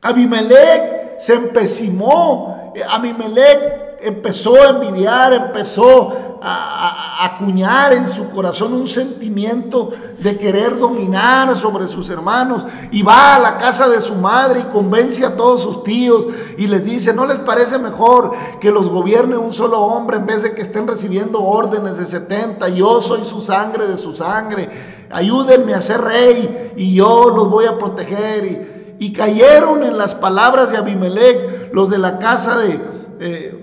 Abimelech 0.02 1.18
se 1.18 1.34
empecinó, 1.34 2.72
Abimelech 2.90 3.79
empezó 4.02 4.56
a 4.56 4.70
envidiar, 4.70 5.32
empezó 5.32 6.38
a, 6.42 7.24
acuñar 7.24 7.92
en 7.92 8.08
su 8.08 8.30
corazón 8.30 8.72
un 8.72 8.86
sentimiento 8.86 9.90
de 10.20 10.38
querer 10.38 10.78
dominar 10.78 11.54
sobre 11.56 11.86
sus 11.86 12.08
hermanos 12.08 12.64
y 12.90 13.02
va 13.02 13.34
a 13.34 13.38
la 13.38 13.58
casa 13.58 13.88
de 13.88 14.00
su 14.00 14.14
madre 14.14 14.60
y 14.60 14.72
convence 14.72 15.24
a 15.24 15.36
todos 15.36 15.62
sus 15.62 15.82
tíos 15.82 16.26
y 16.56 16.66
les 16.66 16.84
dice, 16.84 17.12
¿no 17.12 17.26
les 17.26 17.40
parece 17.40 17.78
mejor 17.78 18.32
que 18.58 18.70
los 18.70 18.88
gobierne 18.88 19.36
un 19.36 19.52
solo 19.52 19.80
hombre 19.80 20.16
en 20.16 20.26
vez 20.26 20.42
de 20.42 20.54
que 20.54 20.62
estén 20.62 20.86
recibiendo 20.86 21.42
órdenes 21.42 21.98
de 21.98 22.06
70? 22.06 22.68
Yo 22.70 23.02
soy 23.02 23.24
su 23.24 23.40
sangre 23.40 23.86
de 23.86 23.98
su 23.98 24.16
sangre, 24.16 24.70
ayúdenme 25.10 25.74
a 25.74 25.80
ser 25.80 26.00
rey 26.00 26.72
y 26.76 26.94
yo 26.94 27.28
los 27.30 27.48
voy 27.50 27.66
a 27.66 27.76
proteger. 27.76 28.96
Y, 28.98 29.12
cayeron 29.12 29.82
en 29.82 29.96
las 29.96 30.14
palabras 30.14 30.70
de 30.70 30.76
Abimelech 30.76 31.70
los 31.72 31.88
de 31.88 31.98
la 31.98 32.18
casa 32.18 32.58
de 32.58 33.59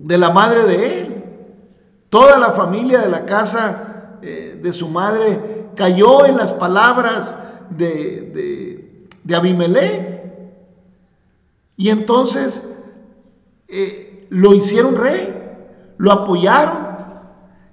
de 0.00 0.18
la 0.18 0.30
madre 0.30 0.64
de 0.64 1.00
él. 1.00 1.24
Toda 2.08 2.38
la 2.38 2.50
familia 2.50 3.00
de 3.00 3.08
la 3.08 3.24
casa 3.24 4.16
eh, 4.22 4.58
de 4.60 4.72
su 4.72 4.88
madre 4.88 5.68
cayó 5.76 6.26
en 6.26 6.36
las 6.36 6.52
palabras 6.52 7.36
de, 7.70 8.98
de, 9.24 9.36
Abimelech. 9.36 10.24
Y 11.76 11.90
entonces 11.90 12.64
eh, 13.68 14.26
lo 14.30 14.54
hicieron 14.54 14.96
rey, 14.96 15.32
lo 15.98 16.10
apoyaron 16.10 16.88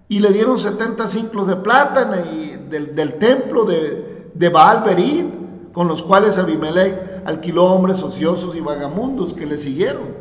y 0.07 0.19
le 0.19 0.29
dieron 0.29 0.57
70 0.57 1.07
ciclos 1.07 1.47
de 1.47 1.55
plata 1.55 2.05
del, 2.05 2.95
del, 2.95 3.13
templo 3.15 3.65
de, 3.65 4.29
de 4.35 4.49
Baal 4.49 4.83
Berit, 4.83 5.73
con 5.73 5.87
los 5.87 6.03
cuales 6.03 6.37
Abimelech 6.37 7.23
alquiló 7.25 7.65
hombres 7.65 8.03
ociosos 8.03 8.55
y 8.55 8.61
vagamundos 8.61 9.33
que 9.33 9.47
le 9.47 9.57
siguieron. 9.57 10.15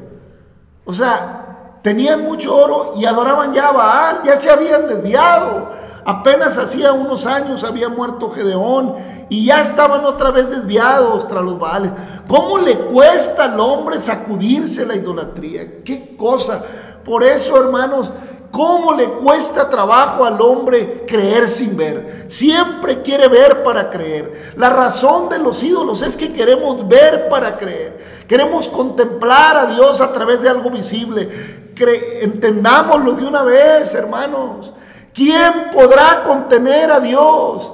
O 0.87 0.93
sea, 0.93 1.46
Tenían 1.87 2.25
mucho 2.25 2.53
oro 2.53 2.95
y 2.97 3.05
adoraban 3.05 3.53
ya 3.53 3.69
a 3.69 3.73
Baal, 3.73 4.23
ya 4.25 4.35
se 4.41 4.51
habían 4.51 4.89
desviado. 4.89 5.71
Apenas 6.05 6.59
hacía 6.59 6.93
unos 6.93 7.27
años 7.27 7.63
había 7.63 7.89
muerto 7.89 8.29
Gedeón 8.29 8.97
y 9.29 9.47
ya 9.47 9.61
estaban 9.61 10.05
otra 10.05 10.33
vez 10.33 10.51
desviados 10.51 11.29
tras 11.29 11.45
los 11.45 11.61
Baales. 11.61 11.93
¿Cómo 12.27 12.59
le 12.59 12.77
cuesta 12.87 13.45
al 13.45 13.61
hombre 13.61 14.01
sacudirse 14.01 14.85
la 14.85 14.97
idolatría? 14.97 15.85
¿Qué 15.85 16.17
cosa? 16.17 16.61
Por 17.05 17.23
eso, 17.23 17.57
hermanos, 17.57 18.13
¿Cómo 18.51 18.95
le 18.95 19.11
cuesta 19.11 19.69
trabajo 19.69 20.25
al 20.25 20.41
hombre 20.41 21.05
creer 21.07 21.47
sin 21.47 21.77
ver? 21.77 22.25
Siempre 22.29 23.03
quiere 23.03 23.29
ver 23.29 23.63
para 23.63 23.91
creer. 23.91 24.55
La 24.57 24.71
razón 24.71 25.29
de 25.29 25.39
los 25.39 25.63
ídolos 25.63 26.01
es 26.01 26.17
que 26.17 26.33
queremos 26.33 26.89
ver 26.89 27.29
para 27.29 27.59
creer. 27.59 28.25
Queremos 28.27 28.69
contemplar 28.69 29.59
a 29.59 29.67
Dios 29.67 30.01
a 30.01 30.11
través 30.11 30.41
de 30.41 30.49
algo 30.49 30.71
visible 30.71 31.66
entendámoslo 32.23 33.13
de 33.13 33.27
una 33.27 33.43
vez, 33.43 33.95
hermanos. 33.95 34.73
¿Quién 35.15 35.71
podrá 35.73 36.23
contener 36.23 36.91
a 36.91 37.01
Dios? 37.01 37.73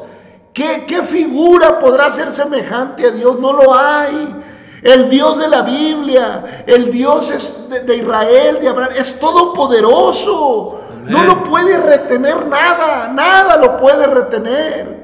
¿Qué, 0.53 0.85
¿Qué, 0.87 1.03
figura 1.03 1.79
podrá 1.79 2.11
ser 2.11 2.31
semejante 2.31 3.07
a 3.07 3.11
Dios? 3.11 3.39
No 3.41 3.53
lo 3.53 3.75
hay. 3.75 4.37
El 4.83 5.09
Dios 5.09 5.39
de 5.39 5.49
la 5.49 5.63
Biblia, 5.63 6.65
el 6.67 6.91
Dios 6.91 7.31
es 7.31 7.87
de, 7.87 7.97
Israel, 7.97 8.59
de 8.61 8.69
Abraham, 8.69 8.91
es 8.97 9.19
todopoderoso. 9.19 10.81
No 11.05 11.25
lo 11.25 11.43
puede 11.43 11.79
retener 11.79 12.47
nada, 12.47 13.09
nada 13.09 13.57
lo 13.57 13.77
puede 13.77 14.07
retener. 14.07 15.03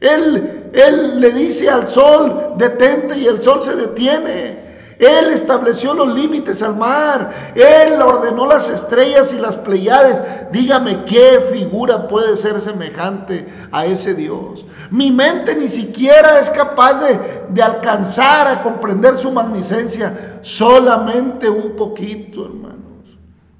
Él, 0.00 0.70
él 0.72 1.20
le 1.20 1.30
dice 1.32 1.70
al 1.70 1.88
sol, 1.88 2.52
detente 2.56 3.18
y 3.18 3.26
el 3.26 3.40
sol 3.40 3.62
se 3.62 3.74
detiene. 3.74 4.65
Él 4.98 5.30
estableció 5.30 5.92
los 5.92 6.14
límites 6.14 6.62
al 6.62 6.76
mar. 6.76 7.52
Él 7.54 8.00
ordenó 8.00 8.46
las 8.46 8.70
estrellas 8.70 9.32
y 9.32 9.38
las 9.38 9.56
pleiades. 9.56 10.22
Dígame 10.52 11.04
qué 11.04 11.40
figura 11.52 12.08
puede 12.08 12.36
ser 12.36 12.60
semejante 12.60 13.46
a 13.72 13.84
ese 13.84 14.14
Dios. 14.14 14.64
Mi 14.90 15.10
mente 15.12 15.54
ni 15.54 15.68
siquiera 15.68 16.38
es 16.38 16.48
capaz 16.50 17.00
de, 17.04 17.20
de 17.50 17.62
alcanzar 17.62 18.48
a 18.48 18.60
comprender 18.60 19.16
su 19.16 19.30
magnificencia. 19.32 20.38
Solamente 20.40 21.48
un 21.50 21.76
poquito, 21.76 22.46
hermanos. 22.46 23.18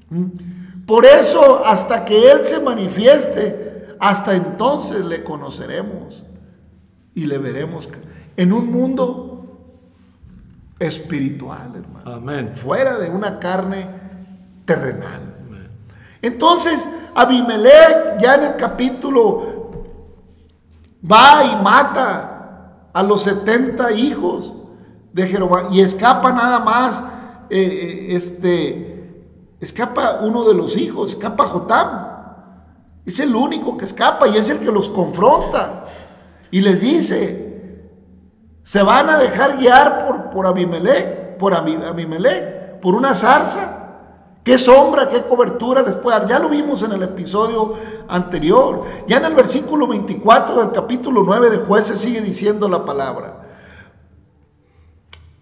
¿Mm? 0.09 0.87
Por 0.87 1.05
eso, 1.05 1.64
hasta 1.64 2.05
que 2.05 2.31
Él 2.31 2.44
se 2.44 2.61
manifieste, 2.61 3.96
hasta 3.99 4.35
entonces 4.35 5.05
le 5.05 5.22
conoceremos 5.25 6.25
y 7.14 7.27
le 7.27 7.38
veremos 7.38 7.88
en 8.37 8.53
un 8.53 8.70
mundo 8.70 9.36
espiritual, 10.79 11.73
hermano. 11.75 12.15
Amén. 12.15 12.55
Fuera 12.55 12.99
de 12.99 13.11
una 13.11 13.39
carne 13.39 13.87
terrenal. 14.65 15.35
Entonces, 16.23 16.89
Abimelech 17.15 18.19
ya 18.21 18.35
en 18.35 18.45
el 18.45 18.57
capítulo 18.57 19.71
va 21.11 21.45
y 21.45 21.57
mata 21.62 22.89
a 22.93 23.03
los 23.03 23.23
70 23.23 23.93
hijos 23.93 24.55
de 25.12 25.27
Jeroboam 25.27 25.73
y 25.73 25.81
escapa 25.81 26.33
nada 26.33 26.61
más, 26.61 27.03
eh, 27.49 27.61
eh, 27.61 28.07
este, 28.11 29.25
escapa 29.61 30.21
uno 30.23 30.45
de 30.49 30.55
los 30.55 30.77
hijos, 30.77 31.12
escapa 31.12 31.45
Jotam. 31.45 32.17
Es 33.05 33.21
el 33.21 33.35
único 33.35 33.77
que 33.77 33.85
escapa 33.85 34.27
y 34.27 34.37
es 34.37 34.51
el 34.51 34.59
que 34.59 34.73
los 34.73 34.89
confronta 34.89 35.85
y 36.51 36.61
les 36.61 36.81
dice, 36.81 37.46
se 38.67 38.83
van 38.83 39.09
a 39.09 39.17
dejar 39.17 39.59
guiar 39.59 40.05
por, 40.05 40.29
por 40.29 40.45
Abimelech, 40.45 41.37
por 41.37 41.55
Abimelech, 41.55 42.81
por 42.81 42.97
una 42.97 43.15
zarza. 43.15 43.85
¿Qué 44.43 44.59
sombra, 44.59 45.07
qué 45.07 45.23
cobertura 45.23 45.83
les 45.83 45.95
puede 45.95 46.19
dar? 46.19 46.29
Ya 46.29 46.41
lo 46.41 46.49
vimos 46.49 46.83
en 46.83 46.91
el 46.91 47.01
episodio 47.05 47.75
anterior. 48.09 48.83
Ya 49.07 49.19
en 49.19 49.27
el 49.27 49.37
versículo 49.37 49.87
24 49.87 50.63
del 50.63 50.73
capítulo 50.73 51.23
9 51.25 51.51
de 51.51 51.59
jueces 51.59 52.01
sigue 52.01 52.21
diciendo 52.21 52.69
la 52.69 52.85
palabra. 52.85 53.41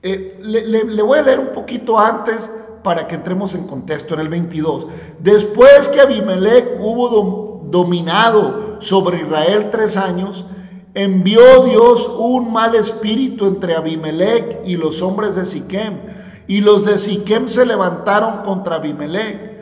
Eh, 0.03 0.39
le, 0.43 1.03
voy 1.03 1.19
a 1.19 1.23
leer 1.23 1.41
un 1.41 1.51
poquito 1.51 1.99
antes 1.99 2.53
para 2.83 3.07
que 3.07 3.15
entremos 3.15 3.55
en 3.55 3.67
contexto 3.67 4.13
en 4.13 4.21
el 4.21 4.29
22. 4.29 4.87
Después 5.19 5.89
que 5.89 6.03
Abimelech 6.03 6.79
hubo 6.79 7.63
dominado 7.71 8.83
sobre 8.83 9.23
Israel 9.23 9.71
tres 9.71 9.97
años, 9.97 10.45
envió 10.95 11.65
Dios 11.65 12.09
un 12.17 12.53
mal 12.53 12.75
espíritu 12.75 13.47
entre 13.47 13.75
Abimelech 13.75 14.61
y 14.65 14.77
los 14.77 15.03
hombres 15.03 15.35
de 15.35 15.45
Siquem, 15.45 16.01
y 16.47 16.61
los 16.61 16.85
de 16.85 16.99
Siquem 16.99 17.49
se 17.49 17.67
levantaron 17.67 18.43
contra 18.43 18.77
Abimelech. 18.77 19.55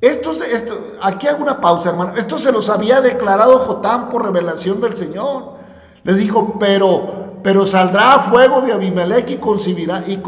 Esto, 0.00 0.30
esto, 0.32 0.74
aquí 1.00 1.26
hago 1.26 1.42
una 1.42 1.60
pausa, 1.60 1.90
hermano. 1.90 2.12
Esto 2.16 2.36
se 2.36 2.52
los 2.52 2.68
había 2.68 3.00
declarado 3.00 3.58
Jotán 3.58 4.08
por 4.08 4.24
revelación 4.24 4.80
del 4.80 4.96
Señor. 4.96 5.56
Les 6.04 6.18
dijo, 6.18 6.56
pero, 6.58 7.40
pero 7.42 7.64
saldrá 7.64 8.18
fuego 8.18 8.60
de 8.60 8.72
Abimelech 8.72 9.30
y 9.30 9.36
consumirá, 9.36 10.04
y, 10.06 10.20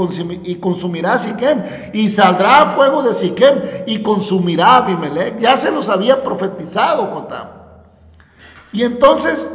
y 0.44 0.54
consumirá 0.56 1.14
a 1.14 1.18
Siquem. 1.18 1.62
Y 1.92 2.08
saldrá 2.08 2.66
fuego 2.66 3.02
de 3.02 3.12
Siquem 3.12 3.60
y 3.86 4.02
consumirá 4.02 4.68
a 4.68 4.76
Abimelech. 4.78 5.38
Ya 5.38 5.56
se 5.56 5.70
los 5.70 5.88
había 5.88 6.22
profetizado 6.22 7.06
Jotán. 7.06 7.50
Y 8.72 8.82
entonces 8.82 9.50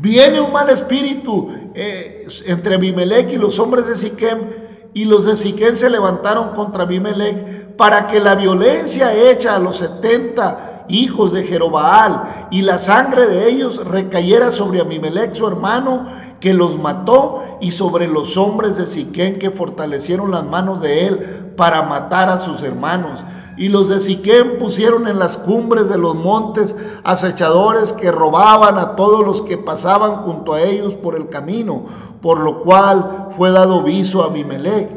Viene 0.00 0.40
un 0.40 0.52
mal 0.52 0.70
espíritu 0.70 1.48
eh, 1.74 2.24
entre 2.46 2.76
Abimelech 2.76 3.32
y 3.32 3.36
los 3.36 3.58
hombres 3.58 3.88
de 3.88 3.96
Siquem, 3.96 4.48
y 4.94 5.06
los 5.06 5.24
de 5.24 5.34
Siquem 5.34 5.76
se 5.76 5.90
levantaron 5.90 6.50
contra 6.50 6.84
Abimelech 6.84 7.74
para 7.74 8.06
que 8.06 8.20
la 8.20 8.36
violencia 8.36 9.12
hecha 9.12 9.56
a 9.56 9.58
los 9.58 9.78
70 9.78 10.84
hijos 10.88 11.32
de 11.32 11.42
Jerobaal 11.42 12.48
y 12.52 12.62
la 12.62 12.78
sangre 12.78 13.26
de 13.26 13.48
ellos 13.48 13.84
recayera 13.84 14.52
sobre 14.52 14.80
Abimelech 14.80 15.34
su 15.34 15.48
hermano 15.48 16.06
que 16.40 16.54
los 16.54 16.78
mató 16.78 17.42
y 17.60 17.72
sobre 17.72 18.06
los 18.06 18.36
hombres 18.36 18.76
de 18.76 18.86
Siquem 18.86 19.38
que 19.38 19.50
fortalecieron 19.50 20.30
las 20.30 20.44
manos 20.44 20.80
de 20.80 21.06
él 21.06 21.52
para 21.56 21.82
matar 21.82 22.28
a 22.28 22.38
sus 22.38 22.62
hermanos. 22.62 23.24
Y 23.56 23.70
los 23.70 23.88
de 23.88 23.98
Siquem 23.98 24.56
pusieron 24.58 25.08
en 25.08 25.18
las 25.18 25.36
cumbres 25.36 25.88
de 25.88 25.98
los 25.98 26.14
montes 26.14 26.76
acechadores 27.02 27.92
que 27.92 28.12
robaban 28.12 28.78
a 28.78 28.94
todos 28.94 29.26
los 29.26 29.42
que 29.42 29.58
pasaban 29.58 30.18
junto 30.18 30.54
a 30.54 30.62
ellos 30.62 30.94
por 30.94 31.16
el 31.16 31.28
camino, 31.28 31.84
por 32.22 32.38
lo 32.38 32.62
cual 32.62 33.28
fue 33.32 33.50
dado 33.50 33.82
viso 33.82 34.22
a 34.22 34.26
Abimelech. 34.26 34.88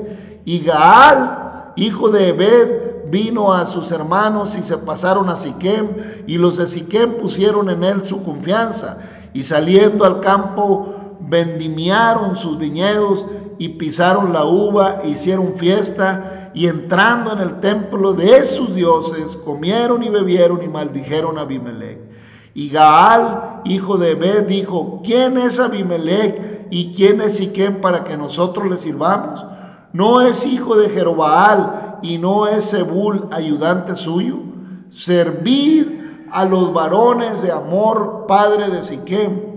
Y 0.45 0.59
Gaal, 0.59 1.73
hijo 1.75 2.09
de 2.09 2.29
Ebed, 2.29 2.91
vino 3.09 3.51
a 3.51 3.65
sus 3.65 3.91
hermanos 3.91 4.55
y 4.55 4.61
se 4.61 4.77
pasaron 4.77 5.29
a 5.29 5.35
Siquem, 5.35 6.23
y 6.27 6.37
los 6.37 6.57
de 6.57 6.67
Siquem 6.67 7.17
pusieron 7.17 7.69
en 7.71 7.83
él 7.83 8.05
su 8.05 8.21
confianza, 8.21 8.99
y 9.33 9.41
saliendo 9.41 10.05
al 10.05 10.19
campo 10.19 11.00
vendimiaron 11.27 12.35
sus 12.35 12.57
viñedos 12.57 13.25
y 13.57 13.69
pisaron 13.69 14.33
la 14.33 14.45
uva, 14.45 14.99
e 15.03 15.09
hicieron 15.09 15.55
fiesta, 15.55 16.51
y 16.53 16.67
entrando 16.67 17.31
en 17.31 17.39
el 17.39 17.59
templo 17.59 18.13
de 18.13 18.43
sus 18.43 18.75
dioses, 18.75 19.37
comieron 19.37 20.03
y 20.03 20.09
bebieron 20.09 20.61
y 20.63 20.67
maldijeron 20.67 21.37
a 21.37 21.41
Abimelech. 21.41 21.99
Y 22.53 22.69
Gaal, 22.69 23.61
hijo 23.63 23.97
de 23.97 24.11
Ebed, 24.11 24.47
dijo, 24.47 25.01
¿quién 25.03 25.37
es 25.37 25.59
Abimelech 25.59 26.67
y 26.69 26.93
quién 26.93 27.21
es 27.21 27.37
Siquem 27.37 27.79
para 27.79 28.03
que 28.03 28.17
nosotros 28.17 28.69
le 28.69 28.77
sirvamos? 28.77 29.45
¿No 29.93 30.21
es 30.21 30.45
hijo 30.45 30.75
de 30.75 30.89
Jerobaal 30.89 31.99
y 32.01 32.17
no 32.17 32.47
es 32.47 32.71
Zebul 32.71 33.27
ayudante 33.31 33.95
suyo? 33.95 34.39
Servir 34.89 36.27
a 36.31 36.45
los 36.45 36.73
varones 36.73 37.41
de 37.41 37.51
amor, 37.51 38.25
padre 38.27 38.69
de 38.69 38.83
Siquem. 38.83 39.50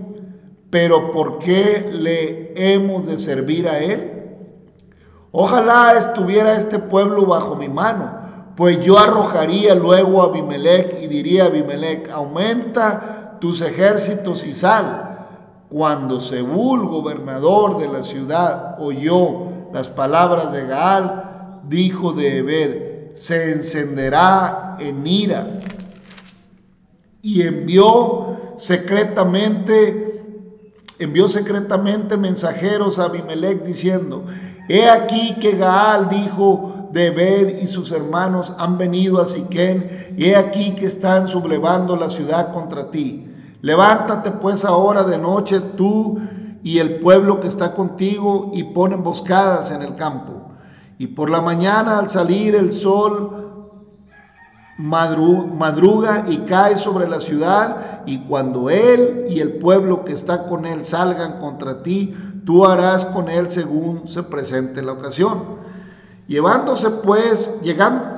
Pero 0.75 1.09
¿por 1.09 1.39
qué 1.39 1.89
le 1.89 2.51
hemos 2.57 3.05
de 3.05 3.17
servir 3.17 3.69
a 3.69 3.79
él? 3.79 4.25
Ojalá 5.31 5.93
estuviera 5.97 6.57
este 6.57 6.79
pueblo 6.79 7.25
bajo 7.25 7.55
mi 7.55 7.69
mano, 7.69 8.19
pues 8.57 8.81
yo 8.81 8.99
arrojaría 8.99 9.73
luego 9.73 10.21
a 10.21 10.25
Abimelech 10.25 11.01
y 11.01 11.07
diría 11.07 11.45
a 11.45 11.47
Abimelech, 11.47 12.11
aumenta 12.11 13.37
tus 13.39 13.61
ejércitos 13.61 14.45
y 14.45 14.53
sal. 14.53 15.27
Cuando 15.69 16.19
Sebul, 16.19 16.89
gobernador 16.89 17.77
de 17.77 17.87
la 17.87 18.03
ciudad, 18.03 18.75
oyó 18.77 19.69
las 19.71 19.87
palabras 19.87 20.51
de 20.51 20.65
Gaal, 20.65 21.61
dijo 21.69 22.11
de 22.11 22.39
Ebed, 22.39 23.13
se 23.13 23.53
encenderá 23.53 24.75
en 24.81 25.07
ira. 25.07 25.47
Y 27.21 27.43
envió 27.43 28.55
secretamente, 28.57 30.14
envió 30.99 31.27
secretamente 31.27 32.17
mensajeros 32.17 32.99
a 32.99 33.05
Abimelech 33.05 33.63
diciendo, 33.63 34.25
He 34.67 34.89
aquí 34.89 35.35
que 35.39 35.55
Gaal 35.55 36.09
dijo 36.09 36.89
de 36.91 37.07
Ebed 37.07 37.59
y 37.61 37.67
sus 37.67 37.91
hermanos 37.91 38.53
han 38.57 38.77
venido 38.77 39.21
a 39.21 39.25
Siquén, 39.25 40.15
y 40.17 40.25
he 40.25 40.35
aquí 40.35 40.73
que 40.75 40.85
están 40.85 41.27
sublevando 41.27 41.95
la 41.95 42.09
ciudad 42.09 42.51
contra 42.51 42.89
ti. 42.89 43.31
Levántate 43.61 44.31
pues 44.31 44.63
ahora 44.63 45.03
de 45.03 45.17
noche 45.17 45.59
tú 45.59 46.19
y 46.63 46.79
el 46.79 46.99
pueblo 46.99 47.39
que 47.39 47.47
está 47.47 47.73
contigo 47.73 48.51
y 48.53 48.63
pon 48.63 48.93
emboscadas 48.93 49.71
en 49.71 49.81
el 49.81 49.95
campo. 49.95 50.51
Y 50.97 51.07
por 51.07 51.29
la 51.29 51.41
mañana 51.41 51.99
al 51.99 52.09
salir 52.09 52.55
el 52.55 52.73
sol 52.73 53.44
madruga 54.77 56.25
y 56.27 56.39
cae 56.39 56.77
sobre 56.77 57.07
la 57.07 57.19
ciudad, 57.19 58.01
y 58.05 58.19
cuando 58.25 58.69
él 58.69 59.25
y 59.29 59.39
el 59.39 59.53
pueblo 59.53 60.03
que 60.03 60.13
está 60.13 60.45
con 60.45 60.65
él 60.65 60.85
salgan 60.85 61.39
contra 61.39 61.81
ti, 61.81 62.13
tú 62.45 62.65
harás 62.65 63.05
con 63.05 63.29
él 63.29 63.49
según 63.49 64.07
se 64.07 64.23
presente 64.23 64.81
la 64.81 64.93
ocasión. 64.93 65.65
Llevándose 66.27 66.89
pues, 66.89 67.53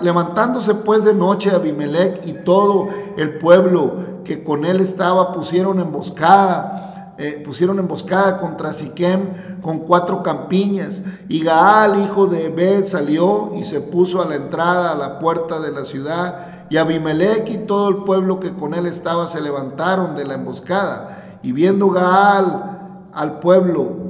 levantándose 0.01 0.75
pues 0.75 1.03
de 1.03 1.13
noche 1.13 1.51
Abimelech 1.51 2.25
y 2.25 2.33
todo 2.33 2.87
el 3.17 3.37
pueblo 3.37 4.23
que 4.23 4.43
con 4.43 4.65
él 4.65 4.79
estaba 4.79 5.33
pusieron 5.33 5.79
emboscada, 5.79 6.96
eh, 7.19 7.41
pusieron 7.43 7.79
emboscada 7.79 8.37
contra 8.37 8.73
Siquem 8.73 9.61
con 9.61 9.79
cuatro 9.79 10.21
campiñas. 10.21 11.01
Y 11.29 11.43
Gaal, 11.43 12.01
hijo 12.01 12.27
de 12.27 12.45
Ebed, 12.45 12.85
salió 12.85 13.51
y 13.55 13.63
se 13.63 13.81
puso 13.81 14.21
a 14.21 14.25
la 14.25 14.35
entrada 14.35 14.91
a 14.91 14.95
la 14.95 15.17
puerta 15.19 15.59
de 15.59 15.71
la 15.71 15.83
ciudad. 15.83 16.67
Y 16.69 16.77
Abimelech 16.77 17.49
y 17.49 17.57
todo 17.59 17.89
el 17.89 18.03
pueblo 18.03 18.39
que 18.39 18.53
con 18.53 18.73
él 18.73 18.85
estaba 18.85 19.27
se 19.27 19.41
levantaron 19.41 20.15
de 20.15 20.25
la 20.25 20.35
emboscada. 20.35 21.39
Y 21.41 21.53
viendo 21.53 21.89
Gaal 21.89 23.09
al 23.13 23.39
pueblo 23.39 24.07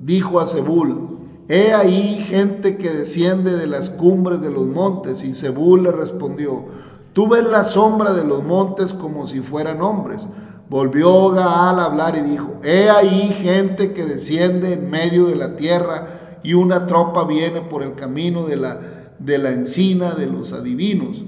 dijo 0.00 0.40
a 0.40 0.46
Zebul, 0.46 1.18
he 1.48 1.74
ahí 1.74 2.16
gente 2.26 2.76
que 2.78 2.90
desciende 2.90 3.56
de 3.56 3.66
las 3.66 3.90
cumbres 3.90 4.40
de 4.40 4.50
los 4.50 4.66
montes. 4.66 5.24
Y 5.24 5.34
Zebul 5.34 5.82
le 5.82 5.92
respondió, 5.92 6.64
tú 7.12 7.28
ves 7.28 7.44
la 7.44 7.64
sombra 7.64 8.14
de 8.14 8.24
los 8.24 8.42
montes 8.42 8.94
como 8.94 9.26
si 9.26 9.40
fueran 9.40 9.82
hombres. 9.82 10.26
Volvió 10.68 11.30
Gaal 11.30 11.78
a 11.78 11.84
hablar 11.84 12.16
y 12.16 12.22
dijo, 12.22 12.60
he 12.64 12.90
ahí 12.90 13.36
gente 13.40 13.92
que 13.92 14.04
desciende 14.04 14.72
en 14.72 14.90
medio 14.90 15.26
de 15.26 15.36
la 15.36 15.54
tierra 15.54 16.38
y 16.42 16.54
una 16.54 16.86
tropa 16.86 17.24
viene 17.24 17.60
por 17.60 17.82
el 17.82 17.94
camino 17.94 18.46
de 18.46 18.56
la, 18.56 18.80
de 19.18 19.38
la 19.38 19.50
encina 19.50 20.14
de 20.14 20.26
los 20.26 20.52
adivinos. 20.52 21.24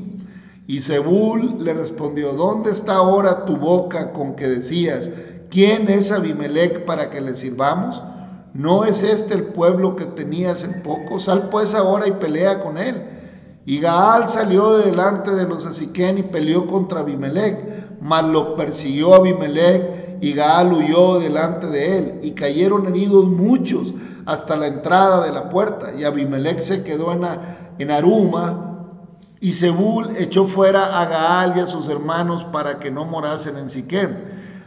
Y 0.66 0.80
Zebul 0.80 1.64
le 1.64 1.72
respondió, 1.72 2.34
¿dónde 2.34 2.70
está 2.70 2.96
ahora 2.96 3.46
tu 3.46 3.56
boca 3.56 4.12
con 4.12 4.34
que 4.34 4.48
decías, 4.48 5.10
¿quién 5.50 5.88
es 5.88 6.12
Abimelech 6.12 6.84
para 6.84 7.08
que 7.08 7.20
le 7.20 7.34
sirvamos? 7.34 8.02
¿No 8.54 8.84
es 8.84 9.02
este 9.02 9.34
el 9.34 9.44
pueblo 9.44 9.94
que 9.94 10.04
tenías 10.04 10.64
en 10.64 10.82
poco? 10.82 11.20
Sal 11.20 11.48
pues 11.48 11.74
ahora 11.74 12.08
y 12.08 12.12
pelea 12.12 12.60
con 12.60 12.76
él. 12.76 13.02
Y 13.64 13.80
Gaal 13.80 14.28
salió 14.28 14.78
de 14.78 14.90
delante 14.90 15.30
de 15.30 15.46
los 15.46 15.64
de 15.64 15.72
Siquén 15.72 16.18
y 16.18 16.22
peleó 16.22 16.66
contra 16.66 17.00
Abimelech, 17.00 17.77
mas 18.00 18.24
lo 18.24 18.56
persiguió 18.56 19.14
Abimelech 19.14 20.18
y 20.20 20.32
Gaal 20.32 20.72
huyó 20.72 21.20
delante 21.20 21.68
de 21.68 21.98
él 21.98 22.20
y 22.22 22.32
cayeron 22.32 22.86
heridos 22.86 23.26
muchos 23.26 23.94
hasta 24.26 24.56
la 24.56 24.66
entrada 24.66 25.24
de 25.24 25.32
la 25.32 25.48
puerta 25.48 25.92
y 25.96 26.04
Abimelech 26.04 26.58
se 26.58 26.82
quedó 26.82 27.12
en, 27.12 27.24
en 27.78 27.90
Aruma 27.90 28.68
y 29.40 29.52
Zebul 29.52 30.16
echó 30.18 30.44
fuera 30.44 31.00
a 31.00 31.06
Gaal 31.06 31.54
y 31.56 31.60
a 31.60 31.66
sus 31.66 31.88
hermanos 31.88 32.44
para 32.44 32.80
que 32.80 32.90
no 32.90 33.04
morasen 33.04 33.56
en 33.56 33.70
Siquem. 33.70 34.16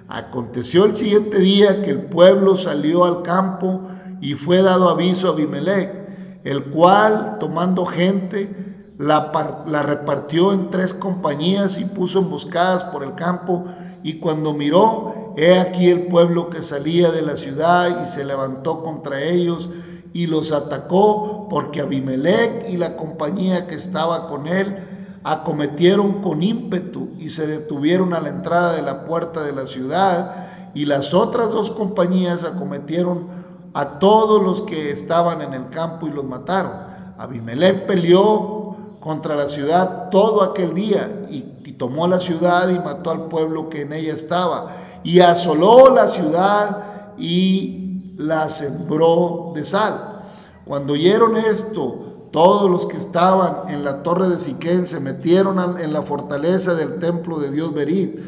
Aconteció 0.07 0.85
el 0.85 0.95
siguiente 0.95 1.39
día 1.39 1.81
que 1.81 1.91
el 1.91 2.03
pueblo 2.03 2.55
salió 2.55 3.05
al 3.05 3.21
campo 3.21 3.89
y 4.21 4.35
fue 4.35 4.61
dado 4.61 4.89
aviso 4.89 5.27
a 5.27 5.31
Abimelech, 5.31 6.41
el 6.43 6.69
cual, 6.69 7.37
tomando 7.39 7.85
gente, 7.85 8.70
la, 9.01 9.83
repartió 9.83 10.53
en 10.53 10.69
tres 10.69 10.93
compañías 10.93 11.79
y 11.79 11.85
puso 11.85 12.19
emboscadas 12.19 12.83
por 12.85 13.03
el 13.03 13.15
campo. 13.15 13.65
Y 14.03 14.19
cuando 14.19 14.53
miró, 14.53 15.33
he 15.37 15.59
aquí 15.59 15.89
el 15.89 16.07
pueblo 16.07 16.49
que 16.49 16.61
salía 16.61 17.11
de 17.11 17.23
la 17.23 17.35
ciudad 17.35 18.03
y 18.03 18.05
se 18.05 18.23
levantó 18.23 18.83
contra 18.83 19.21
ellos 19.21 19.69
y 20.13 20.27
los 20.27 20.51
atacó 20.51 21.47
porque 21.49 21.81
Abimelech 21.81 22.69
y 22.69 22.77
la 22.77 22.95
compañía 22.95 23.65
que 23.65 23.75
estaba 23.75 24.27
con 24.27 24.47
él 24.47 24.77
acometieron 25.23 26.21
con 26.21 26.43
ímpetu 26.43 27.11
y 27.17 27.29
se 27.29 27.47
detuvieron 27.47 28.13
a 28.13 28.19
la 28.19 28.29
entrada 28.29 28.73
de 28.73 28.81
la 28.81 29.05
puerta 29.05 29.41
de 29.43 29.53
la 29.53 29.65
ciudad 29.65 30.71
y 30.73 30.85
las 30.85 31.13
otras 31.13 31.51
dos 31.51 31.71
compañías 31.71 32.43
acometieron 32.43 33.27
a 33.73 33.99
todos 33.99 34.43
los 34.43 34.61
que 34.63 34.91
estaban 34.91 35.41
en 35.41 35.53
el 35.53 35.69
campo 35.69 36.07
y 36.07 36.11
los 36.11 36.25
mataron. 36.25 36.91
Abimelech 37.17 37.85
peleó 37.85 38.60
contra 39.01 39.35
la 39.35 39.49
ciudad 39.49 40.09
todo 40.09 40.43
aquel 40.43 40.73
día 40.73 41.23
y, 41.29 41.41
tomó 41.81 42.05
la 42.05 42.19
ciudad 42.19 42.69
y 42.69 42.77
mató 42.77 43.09
al 43.09 43.23
pueblo 43.23 43.67
que 43.67 43.81
en 43.81 43.93
ella 43.93 44.13
estaba 44.13 44.99
y 45.03 45.19
asoló 45.21 45.89
la 45.89 46.07
ciudad 46.07 47.15
y 47.17 48.13
la 48.17 48.49
sembró 48.49 49.51
de 49.55 49.65
sal. 49.65 50.21
Cuando 50.63 50.93
oyeron 50.93 51.37
esto, 51.37 52.27
todos 52.31 52.69
los 52.69 52.85
que 52.85 52.97
estaban 52.97 53.69
en 53.69 53.83
la 53.83 54.03
torre 54.03 54.29
de 54.29 54.37
Siquén 54.37 54.85
se 54.85 54.99
metieron 54.99 55.79
en 55.79 55.91
la 55.91 56.03
fortaleza 56.03 56.75
del 56.75 56.99
templo 56.99 57.39
de 57.39 57.49
Dios 57.49 57.73
Berit. 57.73 58.19